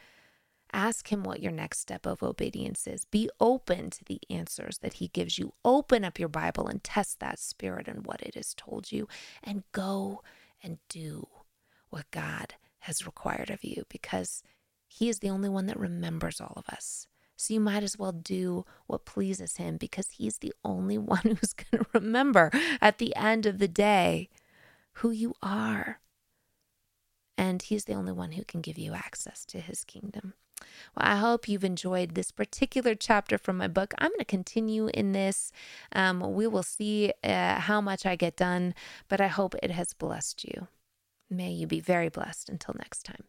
Ask 0.74 1.12
Him 1.12 1.24
what 1.24 1.42
your 1.42 1.52
next 1.52 1.80
step 1.80 2.06
of 2.06 2.24
obedience 2.24 2.88
is. 2.88 3.06
Be 3.06 3.30
open 3.40 3.90
to 3.90 4.06
the 4.06 4.22
answers 4.30 4.78
that 4.80 4.94
He 4.94 5.10
gives 5.10 5.38
you. 5.38 5.54
Open 5.66 6.06
up 6.06 6.20
your 6.20 6.30
Bible 6.30 6.68
and 6.68 6.84
test 6.84 7.20
that 7.20 7.40
spirit 7.40 7.88
and 7.88 8.06
what 8.06 8.22
it 8.22 8.36
has 8.36 8.54
told 8.54 8.92
you, 8.92 9.08
and 9.44 9.64
go 9.72 10.22
and 10.64 10.78
do 10.88 11.28
what 11.90 12.10
God 12.12 12.56
has 12.80 13.06
required 13.06 13.50
of 13.50 13.64
you 13.64 13.84
because 13.90 14.44
He 14.88 15.10
is 15.10 15.20
the 15.20 15.30
only 15.30 15.50
one 15.50 15.66
that 15.66 15.80
remembers 15.80 16.40
all 16.40 16.54
of 16.56 16.70
us. 16.70 17.08
So 17.42 17.56
you 17.56 17.60
might 17.60 17.82
as 17.82 17.98
well 17.98 18.12
do 18.12 18.66
what 18.86 19.04
pleases 19.04 19.58
Him 19.58 19.78
because 19.78 20.12
He's 20.12 20.38
the 20.38 20.54
only 20.64 20.98
one 21.00 21.24
who's 21.24 21.54
going 21.54 21.84
to 21.84 21.90
remember 21.92 22.52
at 22.80 23.00
the 23.00 23.16
end 23.16 23.48
of 23.48 23.58
the 23.58 23.68
day 23.68 24.30
who 24.96 25.10
you 25.10 25.34
are. 25.42 26.00
And 27.40 27.64
He's 27.64 27.86
the 27.86 27.96
only 27.96 28.12
one 28.12 28.34
who 28.34 28.46
can 28.46 28.62
give 28.62 28.78
you 28.78 28.94
access 28.94 29.44
to 29.46 29.60
His 29.60 29.84
kingdom. 29.84 30.36
Well, 30.96 31.08
I 31.08 31.16
hope 31.16 31.48
you've 31.48 31.64
enjoyed 31.64 32.14
this 32.14 32.30
particular 32.30 32.94
chapter 32.94 33.40
from 33.40 33.58
my 33.58 33.68
book. 33.68 33.96
I'm 33.98 34.12
going 34.12 34.20
to 34.20 34.26
continue 34.26 34.92
in 34.94 35.14
this. 35.14 35.52
Um, 35.94 36.36
we 36.36 36.46
will 36.46 36.62
see 36.62 37.12
uh, 37.24 37.56
how 37.56 37.82
much 37.82 38.06
I 38.06 38.16
get 38.16 38.36
done, 38.36 38.76
but 39.10 39.20
I 39.20 39.28
hope 39.28 39.56
it 39.64 39.72
has 39.72 39.96
blessed 39.96 40.44
you. 40.44 40.68
May 41.28 41.50
you 41.50 41.66
be 41.66 41.80
very 41.80 42.10
blessed 42.10 42.50
until 42.50 42.76
next 42.78 43.02
time. 43.02 43.24